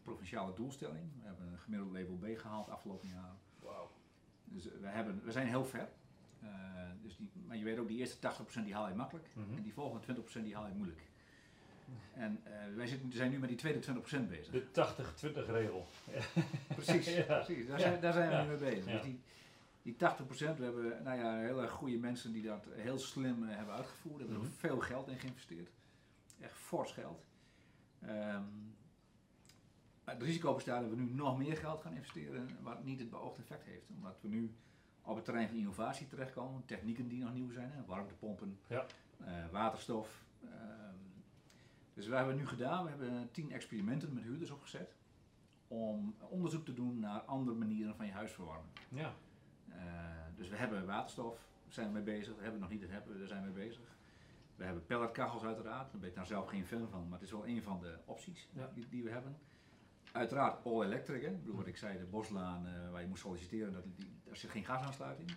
[0.03, 1.05] provinciale doelstelling.
[1.21, 3.35] We hebben een gemiddeld label B gehaald afgelopen jaar.
[3.59, 3.91] Wauw.
[4.45, 5.89] Dus we, hebben, we zijn heel ver.
[6.43, 6.49] Uh,
[7.03, 9.27] dus die, maar je weet ook, die eerste 80% die haal je makkelijk.
[9.33, 9.57] Mhm.
[9.57, 11.01] En die volgende 20% die haal je moeilijk.
[12.15, 13.87] En uh, wij zitten, zijn nu met die tweede
[14.25, 14.51] 20% bezig.
[14.73, 15.87] De 80-20 regel.
[16.77, 17.23] precies, Ja.
[17.23, 17.67] precies.
[17.67, 18.87] Daar, zijn, daar zijn we nu mee bezig.
[18.87, 18.93] Ja.
[18.93, 19.21] Dus die,
[19.83, 19.99] die 80%,
[20.57, 24.19] we hebben nou ja, hele goede mensen die dat heel slim eh, hebben uitgevoerd.
[24.19, 24.53] Hebben er Mhm.
[24.53, 25.71] veel geld in geïnvesteerd.
[26.41, 27.25] Echt fors geld.
[28.01, 28.43] Ehm,
[30.05, 33.41] het risico bestaat dat we nu nog meer geld gaan investeren, wat niet het beoogde
[33.43, 33.91] effect heeft.
[33.97, 34.55] Omdat we nu
[35.03, 38.87] op het terrein van innovatie terechtkomen, technieken die nog nieuw zijn, hè, warmtepompen, Ja.
[39.25, 40.25] eh, waterstof.
[40.45, 40.95] Ehm,
[41.95, 44.95] dus we hebben nu gedaan, we hebben tien experimenten met huurders opgezet
[45.69, 48.71] om onderzoek te doen naar andere manieren van je huis verwarmen.
[48.89, 49.15] Ja.
[49.69, 49.77] Eh,
[50.37, 51.35] dus we hebben waterstof,
[51.65, 52.35] daar zijn we mee bezig.
[52.37, 53.83] We hebben we nog niet, dat hebben we, daar zijn we mee bezig.
[54.61, 57.31] We hebben pelletkachels uiteraard, daar ben ik daar zelf geen fan van, maar het is
[57.31, 58.71] wel een van de opties Ja.
[58.75, 59.37] die, die we hebben.
[60.13, 61.29] Uiteraard all electric, hè.
[61.29, 64.37] Ik bedoel wat ik zei, de boslaan eh, waar je moet solliciteren, dat, die, daar
[64.37, 65.31] zit geen gasaansluiting.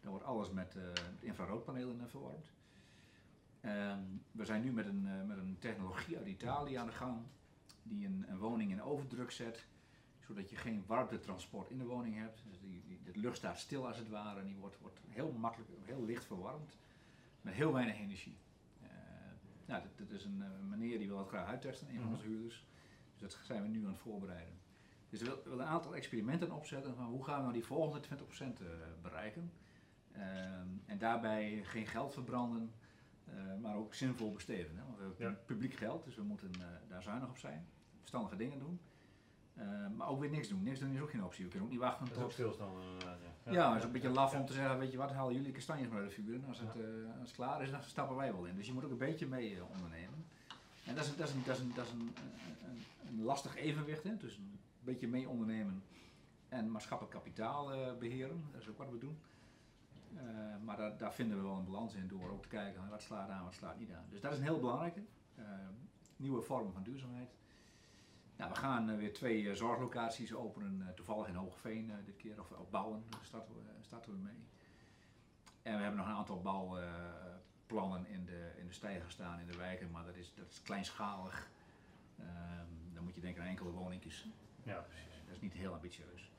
[0.00, 2.52] Dan wordt alles met, met infraroodpanelen eh, verwarmd.
[3.60, 7.18] Ehm, we zijn nu met een, met een technologie uit Italië aan de gang,
[7.82, 9.66] die een, een woning in overdruk zet,
[10.20, 12.42] zodat je geen warmtetransport in de woning hebt.
[12.48, 15.32] Dus die, die, de lucht staat stil als het ware en die wordt, wordt heel
[15.32, 16.76] makkelijk, heel licht verwarmd,
[17.40, 18.36] met heel weinig energie.
[19.66, 22.12] Nou, dat, dat is een eh, meneer die wil dat graag uittesten, een van Mhm.
[22.12, 22.64] onze huurders.
[23.18, 24.54] Dus dat zijn we nu aan het voorbereiden.
[25.08, 28.60] Dus we willen een aantal experimenten opzetten van hoe gaan we nou die volgende 20%
[28.60, 28.66] eh,
[29.02, 29.52] bereiken.
[30.12, 32.72] Ehm, en daarbij geen geld verbranden,
[33.24, 34.76] eh, maar ook zinvol besteden.
[34.76, 34.82] Hè?
[34.84, 35.36] Want we hebben Ja.
[35.46, 36.50] publiek geld, dus we moeten
[36.88, 37.66] daar zuinig op zijn.
[37.98, 38.80] Verstandige dingen doen.
[39.54, 40.62] Eh, maar ook weer niks doen.
[40.62, 41.44] Niks doen is ook geen optie.
[41.44, 42.32] We kunnen ook niet wachten Dat is ook tot...
[42.38, 42.82] stilstaan.
[42.82, 45.34] inderdaad, Ja, Ja, het is een beetje laf om te zeggen, weet je wat, halen
[45.34, 46.34] jullie kastanjes maar uit de vuur.
[46.34, 46.84] En als het, eh,
[47.20, 48.56] als het klaar is, dan stappen wij wel in.
[48.56, 50.24] Dus je moet ook een beetje mee eh, ondernemen.
[50.84, 52.00] En dat is, een- dat is, een, dat is, een, dat is een,
[52.68, 54.16] een, een lastig evenwicht, hè?
[54.16, 55.82] tussen een beetje mee ondernemen
[56.48, 58.44] en maatschappelijk kapitaal eh, beheren.
[58.52, 59.18] Dat is ook wat we doen.
[60.64, 63.28] Maar daar, daar vinden we wel een balans in door ook te kijken wat slaat
[63.28, 64.04] aan, wat slaat niet aan.
[64.10, 65.02] Dus dat is een heel belangrijke.
[66.16, 67.34] nieuwe vorm van duurzaamheid.
[68.36, 72.40] Nou, we gaan eh, weer twee eh, zorglocaties openen, eh, toevallig in Hoogveen dit keer,
[72.40, 74.46] of bouwen, starten we, starten we mee.
[75.62, 79.56] En we hebben nog een aantal bouwplannen in de, in de stijger staan in de
[79.56, 81.50] wijken, maar dat is, dat is kleinschalig.
[82.18, 84.26] Ehm, dan moet je denken aan enkele woningjes.
[84.62, 85.22] Ja, precies.
[85.24, 86.32] Dat is niet heel ambitieus.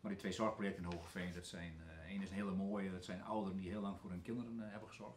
[0.00, 3.22] Maar die twee zorgprojecten in Hogeveen, dat zijn, één is een hele mooie, dat zijn
[3.22, 5.16] ouderen die heel lang voor hun kinderen hebben gezorgd.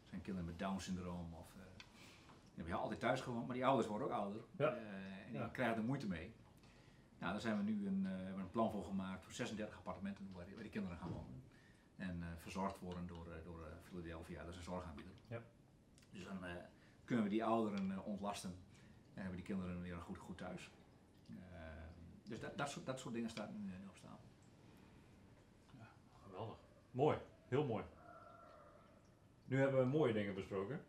[0.00, 1.54] Dat zijn kinderen met Down syndroom of,
[2.54, 4.42] die hebben altijd thuis gewoond, maar die ouders worden ook ouder.
[4.56, 4.68] Ja.
[4.74, 5.48] Eh, en die Ja.
[5.48, 6.34] krijgen er moeite mee.
[7.18, 10.32] Nou, daar zijn we nu een, eh, we een plan voor gemaakt voor 36 appartementen
[10.32, 11.42] waar die, waar die kinderen gaan wonen.
[11.96, 15.12] En eh, verzorgd worden door, door Philadelphia, dat is een zorgaanbieder.
[15.28, 15.42] Ja.
[16.10, 16.38] Dus dan
[17.04, 18.50] kunnen we die ouderen ontlasten
[19.14, 20.70] en hebben die kinderen weer een goed, goed thuis.
[22.22, 24.18] Dus dat, dat, soort, dat soort dingen staat nu, nu op staan.
[26.24, 26.56] Geweldig.
[26.90, 27.18] Mooi.
[27.48, 27.84] Heel mooi.
[29.44, 30.84] Nu hebben we mooie dingen besproken.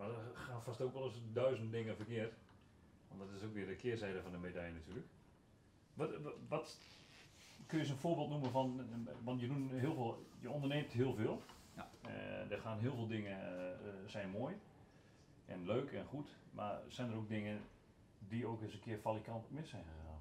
[0.00, 2.34] Maar er gaan vast ook wel eens duizend dingen verkeerd.
[3.08, 5.06] Want dat is ook weer de keerzijde van de medaille natuurlijk.
[5.94, 6.10] Wat,
[6.48, 6.78] wat,
[7.66, 8.86] kun je eens een voorbeeld noemen van,
[9.24, 11.42] want je, doet heel veel, je onderneemt heel veel.
[11.74, 11.90] Ja.
[12.02, 13.76] Eh, er gaan heel veel dingen eh, eh,
[14.06, 14.56] zijn mooi
[15.46, 16.28] en leuk en goed.
[16.50, 17.60] Maar zijn er ook dingen
[18.18, 20.20] die ook eens een keer valikant mis zijn gegaan?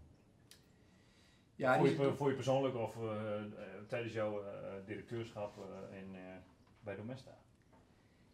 [1.56, 2.98] Ja, voor, je, voor je persoonlijk of
[3.88, 4.44] tijdens jouw
[4.86, 5.58] directeurschap
[5.92, 6.16] in,
[6.80, 7.38] bij Domesta?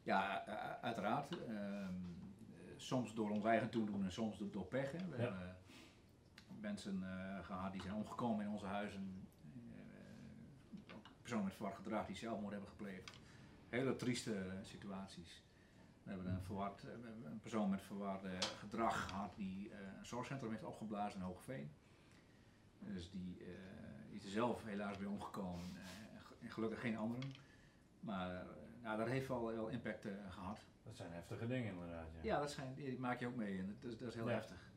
[0.06, 0.46] Ja,
[0.82, 1.38] uiteraard.
[1.48, 4.92] Ehm, eh, soms door ons eigen toedoen en soms door, pech.
[4.92, 4.98] Hè.
[5.10, 5.22] We Ja.
[5.22, 5.54] hebben eh,
[6.60, 9.28] mensen eh, gehad die zijn omgekomen in onze huizen.
[11.22, 13.12] Personen met verward gedrag die zelfmoord hebben gepleegd.
[13.70, 15.44] Hele trieste situaties.
[16.04, 16.84] We hebben een, verward,
[17.24, 18.30] een persoon met verwarde
[18.60, 21.72] gedrag gehad die eh, een zorgcentrum heeft opgeblazen in Hoogveen.
[22.80, 23.38] Dus die,
[24.10, 25.66] is er zelf helaas bij omgekomen.
[25.76, 27.34] en ge- en gelukkig geen anderen.
[28.00, 28.46] Maar
[28.86, 30.60] nou, dat heeft wel, wel impact eh, gehad.
[30.84, 32.08] Dat zijn heftige dingen inderdaad.
[32.14, 32.20] Ja.
[32.24, 34.34] Ja, dat, zijn, die maak je ook mee en dat is, dat is heel Ja.
[34.34, 34.72] heftig.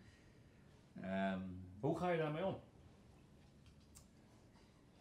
[1.01, 1.41] Ehm,
[1.81, 2.61] Hoe ga je daarmee om?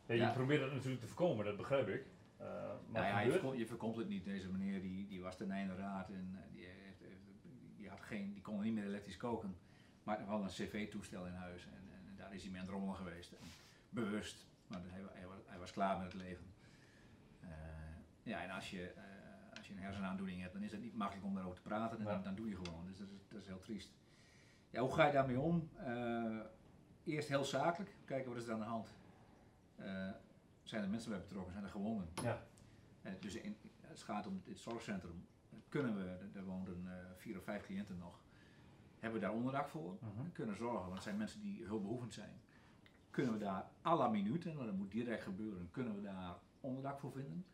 [0.06, 2.06] Ja, je probeert dat natuurlijk te voorkomen, dat begrijp ik.
[2.38, 2.46] Eh,
[2.90, 4.26] maar nou ja, je, voorkomt, je voorkomt het niet.
[4.26, 7.04] Deze meneer die, die was ten einde raad en eh, die, heeft,
[7.78, 9.56] die, had geen, die kon niet meer elektrisch koken.
[10.04, 12.76] Maar hij had een cv-toestel in huis en, en daar is hij mee aan het
[12.76, 13.32] rommelen geweest.
[13.32, 13.48] En
[13.90, 16.46] bewust, maar hij, hij, was- hij was klaar met het leven.
[18.28, 19.04] Ja, en als je, eh,
[19.58, 22.04] als je een hersenaandoening hebt, dan is het niet makkelijk om daarover te praten en
[22.06, 22.12] Ja.
[22.12, 22.86] dan, dan doe je gewoon.
[22.88, 23.92] Dus dat is, dat is heel triest.
[24.70, 25.70] Ja, hoe ga je daarmee om?
[25.76, 26.40] Eh,
[27.04, 28.96] eerst heel zakelijk, kijken wat is er aan de hand.
[29.76, 30.10] Eh,
[30.64, 31.52] zijn er mensen bij betrokken?
[31.52, 32.08] Zijn er gewonden?
[32.24, 32.44] Ja.
[33.02, 35.28] En dus in, het gaat om dit zorgcentrum,
[35.70, 38.20] kunnen we, er- woonden vier of vijf cliënten nog,
[39.00, 39.98] hebben we daar onderdak voor.
[40.24, 42.42] We kunnen zorgen, want het zijn mensen die hulpbehoevend zijn.
[43.10, 47.00] Kunnen we daar à la minute, want dat moet direct gebeuren, kunnen we daar onderdak
[47.00, 47.46] voor vinden.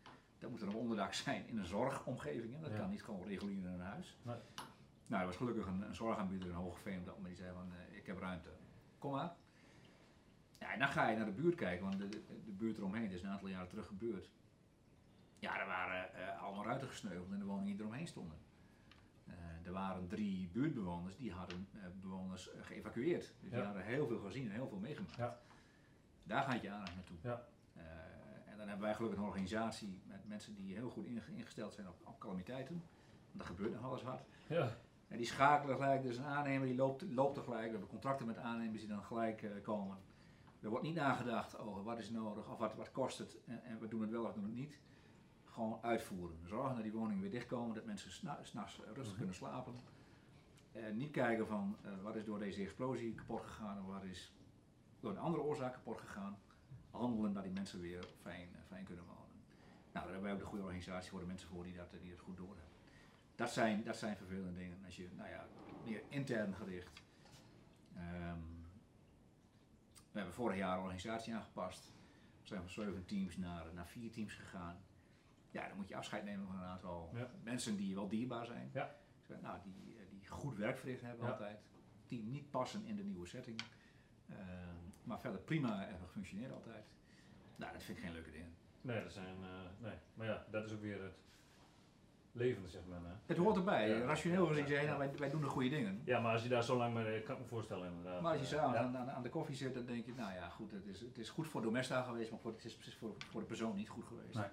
[0.44, 2.54] Dat moet er een onderdak zijn in een zorgomgeving.
[2.54, 2.60] Hè.
[2.60, 2.76] Dat Ja.
[2.76, 4.16] kan niet gewoon regulier in een huis.
[4.22, 4.36] Nee.
[5.06, 7.72] Nou, er was gelukkig een, een zorgaanbieder in Hogeveen op dat moment die zei van,
[7.72, 8.48] eh, ik heb ruimte,
[8.98, 9.34] kom maar.
[10.58, 13.02] Ja, en dan ga je naar de buurt kijken, want de, de, de buurt eromheen,
[13.02, 14.30] het is een aantal jaren terug gebeurd.
[15.38, 18.38] Ja, er waren eh, allemaal ruiten gesneuveld in de woningen die eromheen stonden.
[19.26, 19.34] Eh,
[19.66, 21.68] er waren drie buurtbewoners die hadden
[22.00, 23.32] bewoners geëvacueerd.
[23.40, 25.16] Dus die hadden heel veel gezien en heel veel meegemaakt.
[25.16, 25.38] Ja.
[26.22, 27.16] Daar gaat je aandacht naartoe.
[27.20, 27.44] Ja.
[28.64, 31.74] Eh, en dan hebben wij gelukkig een organisatie met mensen die heel goed inge- ingesteld
[31.74, 32.74] zijn op, op calamiteiten.
[32.74, 34.24] Want dat gebeurt nog alles hard.
[34.48, 34.76] Ja,
[35.08, 37.64] En die schakelen gelijk, dus een aannemer die loopt, loopt er gelijk.
[37.64, 39.96] We hebben contracten met aannemers die dan gelijk eh, komen.
[40.60, 43.80] Er wordt niet nagedacht over wat is nodig of wat, wat kost het en, en
[43.80, 44.78] we doen het wel of doen het niet.
[45.44, 46.36] Gewoon uitvoeren.
[46.44, 49.16] Zorgen dat die woningen weer dichtkomen, dat mensen s'na- s'nachts eh, rustig Mhm.
[49.16, 49.74] kunnen slapen.
[50.72, 54.32] En niet kijken van eh, wat is door deze explosie kapot gegaan of wat is
[55.00, 56.38] door een andere oorzaak kapot gegaan.
[56.94, 59.22] Handelen dat die mensen weer fijn, eh, fijn kunnen wonen.
[59.92, 62.10] Nou, daar hebben wij ook de goede organisatie voor de mensen voor die dat, die
[62.10, 62.72] dat goed doorhebben.
[63.34, 64.78] Dat zijn, dat zijn vervelende dingen.
[64.84, 65.46] Als je, nou ja,
[65.84, 67.02] meer intern gericht.
[67.94, 68.38] Ehm,
[70.12, 71.92] we hebben vorig jaar een organisatie aangepast.
[72.40, 74.76] We zijn van zeven teams naar, naar vier teams gegaan.
[75.50, 77.30] Ja, dan moet je afscheid nemen van een aantal Ja.
[77.42, 78.70] mensen die wel dierbaar zijn.
[78.72, 78.94] Ja.
[79.42, 81.32] Nou, die, eh, die goed werk verricht hebben Ja.
[81.32, 81.60] altijd.
[82.06, 83.60] Die niet passen in de nieuwe setting.
[84.28, 84.74] Ehm,
[85.04, 86.84] maar verder prima en functioneert altijd.
[87.56, 88.54] Nou, dat vind ik geen leuke dingen.
[88.80, 89.48] nee, dat zijn, eh,
[89.78, 89.94] nee.
[90.14, 91.12] Maar ja, dat is ook weer het
[92.32, 93.00] levende, zeg maar.
[93.00, 93.14] hè.
[93.26, 93.88] Het hoort erbij.
[93.88, 93.98] Ja.
[94.04, 94.68] Rationeel gezien Ja.
[94.68, 96.02] zeg je, nou, wij, wij doen de goede dingen.
[96.04, 98.22] Ja, maar als je daar zo lang mee, kan ik me voorstellen inderdaad.
[98.22, 98.84] Maar als je s'avonds ja.
[98.84, 101.18] aan, aan, aan de koffie zit, dan denk je, nou ja, goed, het is, het
[101.18, 103.88] is goed voor Domesta geweest, maar voor, het is precies voor, voor de persoon niet
[103.88, 104.34] goed geweest.
[104.34, 104.46] Nee.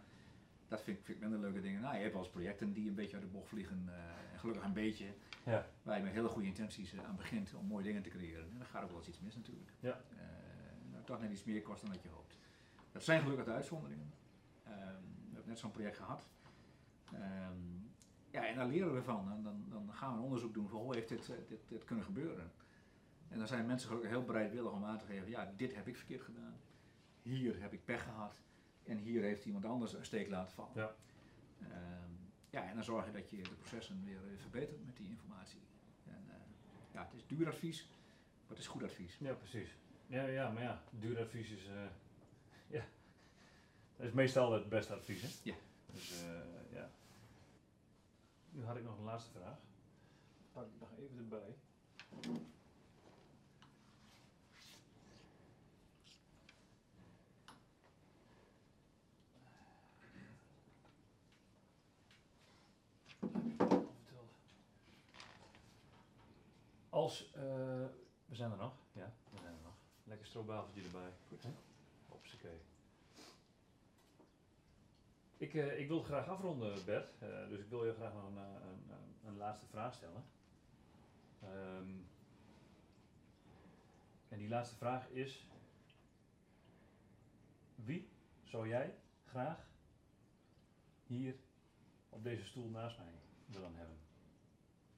[0.67, 1.81] Dat vind ik, vind ik minder leuke dingen.
[1.81, 4.39] Nou, je hebt wel eens projecten die een beetje uit de bocht vliegen, eh, en
[4.39, 5.05] gelukkig een beetje,
[5.45, 5.65] Ja.
[5.83, 8.49] waar je met hele goede intenties eh, aan begint om mooie dingen te creëren.
[8.51, 9.69] En dan gaat ook wel eens iets mis natuurlijk.
[9.79, 10.01] Ja.
[11.11, 12.37] Toch net iets meer kost dan dat je hoopt.
[12.91, 14.13] Dat zijn gelukkig de uitzonderingen.
[14.63, 14.73] Ehm,
[15.27, 16.27] we hebben net zo'n project gehad.
[17.13, 17.57] Ehm,
[18.29, 19.31] ja, en daar leren we van.
[19.31, 21.83] En dan, dan gaan we een onderzoek doen van hoe heeft dit, eh, dit, dit
[21.83, 22.51] kunnen gebeuren.
[23.27, 25.97] En dan zijn mensen gelukkig heel bereidwillig om aan te geven, ja, dit heb ik
[25.97, 26.55] verkeerd gedaan.
[27.21, 28.41] Hier heb ik pech gehad.
[28.83, 30.71] En hier heeft iemand anders een steek laten vallen.
[30.75, 30.95] Ja.
[31.59, 32.11] Ehm,
[32.49, 35.61] ja, en dan zorg je dat je de processen weer eh, verbetert met die informatie.
[36.05, 36.35] En, eh,
[36.93, 37.87] ja, het is duur advies,
[38.41, 39.17] maar het is goed advies.
[39.17, 39.75] Ja, precies.
[40.11, 41.89] Ja, ja, maar ja, duur advies is, eh,
[42.77, 42.83] ja,
[43.95, 45.27] dat is meestal het beste advies, hè?
[45.43, 45.55] Ja.
[45.85, 46.89] Dus, eh, ja.
[48.49, 49.57] Nu had ik nog een laatste vraag.
[50.51, 51.55] Pak ik nog even erbij.
[66.89, 67.41] Als, eh,
[68.25, 69.71] we zijn er nog, ja, we zijn er nog.
[70.11, 71.13] Lekker stroopwafeltje erbij.
[71.27, 71.45] Goed?
[72.07, 72.59] Hopsakee.
[75.37, 77.13] Ik, eh, ik wil graag afronden, Bert.
[77.19, 80.23] Eh, dus ik wil je graag nog een, eh, een, een, een laatste vraag stellen.
[81.39, 81.89] Ehm,
[84.29, 85.47] en die laatste vraag is:
[87.75, 88.09] Wie
[88.43, 88.95] zou jij
[89.25, 89.69] graag
[91.03, 91.35] hier
[92.09, 93.13] op deze stoel naast mij
[93.45, 93.97] willen hebben?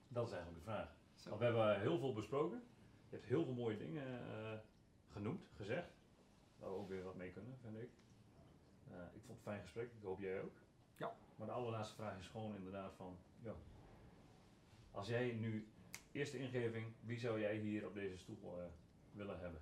[0.07, 0.95] Dat is eigenlijk de vraag.
[1.23, 2.63] Want we hebben heel veel besproken.
[3.09, 4.59] Je hebt heel veel mooie dingen eh,
[5.13, 5.91] genoemd, gezegd.
[6.59, 7.89] Waar we ook weer wat mee kunnen, vind ik.
[8.91, 10.57] Eh, ik vond het een fijn gesprek, ik hoop jij ook.
[10.95, 11.15] Ja.
[11.35, 13.53] Maar de allerlaatste vraag is gewoon inderdaad van, ja,
[14.91, 15.67] als jij nu,
[16.11, 18.65] eerste ingeving, wie zou jij hier op deze stoel eh,
[19.11, 19.61] willen hebben?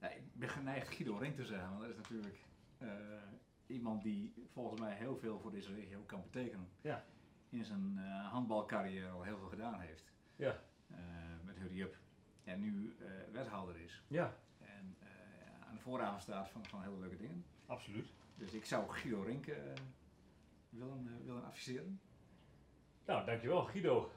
[0.00, 2.38] Ik ben geneigd Guido Ring te zeggen, want dat is natuurlijk
[2.78, 2.88] eh,
[3.66, 6.68] iemand die volgens mij heel veel voor deze regio kan betekenen.
[6.80, 7.04] Ja.
[7.48, 7.98] In zijn
[8.30, 10.12] handbalcarrière al heel veel gedaan heeft.
[10.36, 10.62] Ja.
[11.64, 11.96] Hurry Up.
[12.44, 14.02] En nu eh, wethouder is.
[14.08, 17.44] Ja, En eh, aan de vooravond staat van, van hele leuke dingen.
[17.66, 18.12] absoluut.
[18.36, 19.56] Dus ik zou Guido Rink eh,
[20.68, 22.00] willen, willen adviseren.
[23.04, 24.10] Nou, dankjewel Guido.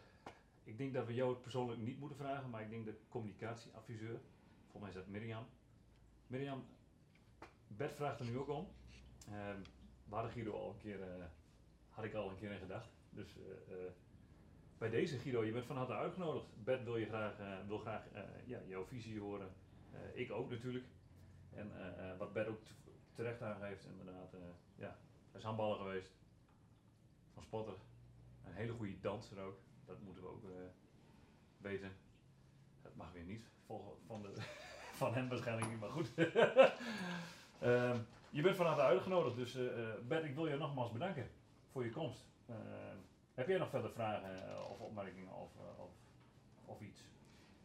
[0.64, 4.20] Ik denk dat we jou persoonlijk niet moeten vragen, maar ik denk de communicatieadviseur,
[4.62, 5.46] volgens mij is dat Mirjam.
[6.28, 6.66] Mirjam,
[7.68, 8.68] Bert vraagt er nu ook om.
[9.28, 9.62] Ehm
[10.10, 11.26] we hadden Guido al een keer, eh,
[11.90, 12.90] had ik al een keer in gedacht.
[13.10, 13.36] Dus
[14.78, 16.46] bij deze Guido, je bent van harte uitgenodigd.
[16.64, 19.50] Bert wil, je graag, eh, wil graag eh, ja, jouw visie horen.
[19.92, 20.86] Eh, ik ook natuurlijk.
[21.54, 21.72] En
[22.18, 22.62] wat Bert ook
[23.14, 24.32] terecht aangeeft, inderdaad.
[24.76, 24.98] ja,
[25.32, 26.12] hij is handballer geweest.
[27.34, 27.74] Van spotter.
[28.46, 29.60] Een hele goede danser ook.
[29.86, 30.44] Dat moeten we ook
[31.58, 31.92] weten.
[32.82, 33.50] Dat mag weer niet.
[33.66, 34.34] Volgen van, de,
[35.02, 36.12] van hem waarschijnlijk niet, maar goed.
[37.60, 38.00] Ehm,
[38.30, 39.36] je bent van harte uitgenodigd.
[39.36, 39.58] Dus
[40.08, 41.30] Bert, ik wil je nogmaals bedanken
[41.72, 42.26] voor je komst.
[43.38, 45.92] Heb jij nog verder vragen eh, of opmerkingen of, eh, of,
[46.66, 47.04] of iets?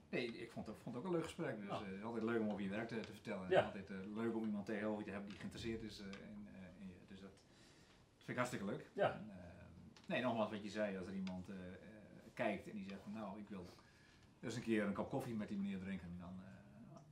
[0.08, 1.60] Nee, ik vond het, vond het ook een leuk gesprek.
[1.60, 3.50] Dus het is altijd leuk om over je werk te, te vertellen.
[3.50, 3.62] Ja.
[3.64, 6.48] Altijd leuk om iemand tegenover je te hebben die geïnteresseerd is in,
[6.80, 6.94] in je.
[7.08, 7.30] Dus dat
[8.16, 8.90] vind ik hartstikke leuk.
[8.92, 9.12] Ja.
[9.12, 9.30] En,
[10.06, 11.50] nee, nogmaals wat je zei, als er iemand
[12.34, 13.66] kijkt en die zegt van nou, ik wil
[14.40, 16.40] eens een keer een kop koffie met die meneer drinken, dan,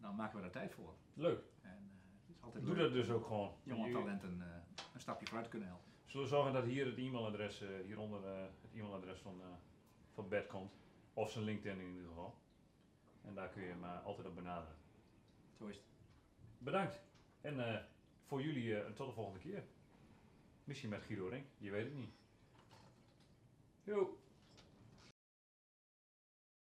[0.00, 0.94] dan maken we daar tijd voor.
[1.14, 1.42] Leuk.
[1.62, 1.90] En
[2.20, 3.54] het is altijd Doe leuk dat dus ook gewoon.
[3.62, 4.42] jonge talenten
[4.94, 5.89] een stapje vooruit kunnen helpen.
[6.10, 9.46] Zullen we zorgen dat hier het e-mailadres, eh, hieronder eh, het e-mailadres van, eh,
[10.14, 10.72] van Bert komt.
[11.14, 12.34] Of zijn LinkedIn in ieder geval.
[13.24, 14.76] En daar kun je hem altijd op benaderen.
[15.58, 15.84] Zo is het.
[16.58, 17.00] Bedankt.
[17.40, 17.86] En
[18.30, 19.64] voor jullie eh, tot de volgende keer.
[20.64, 22.14] Misschien met Guido Rink, je weet het niet.
[23.84, 24.18] Jo.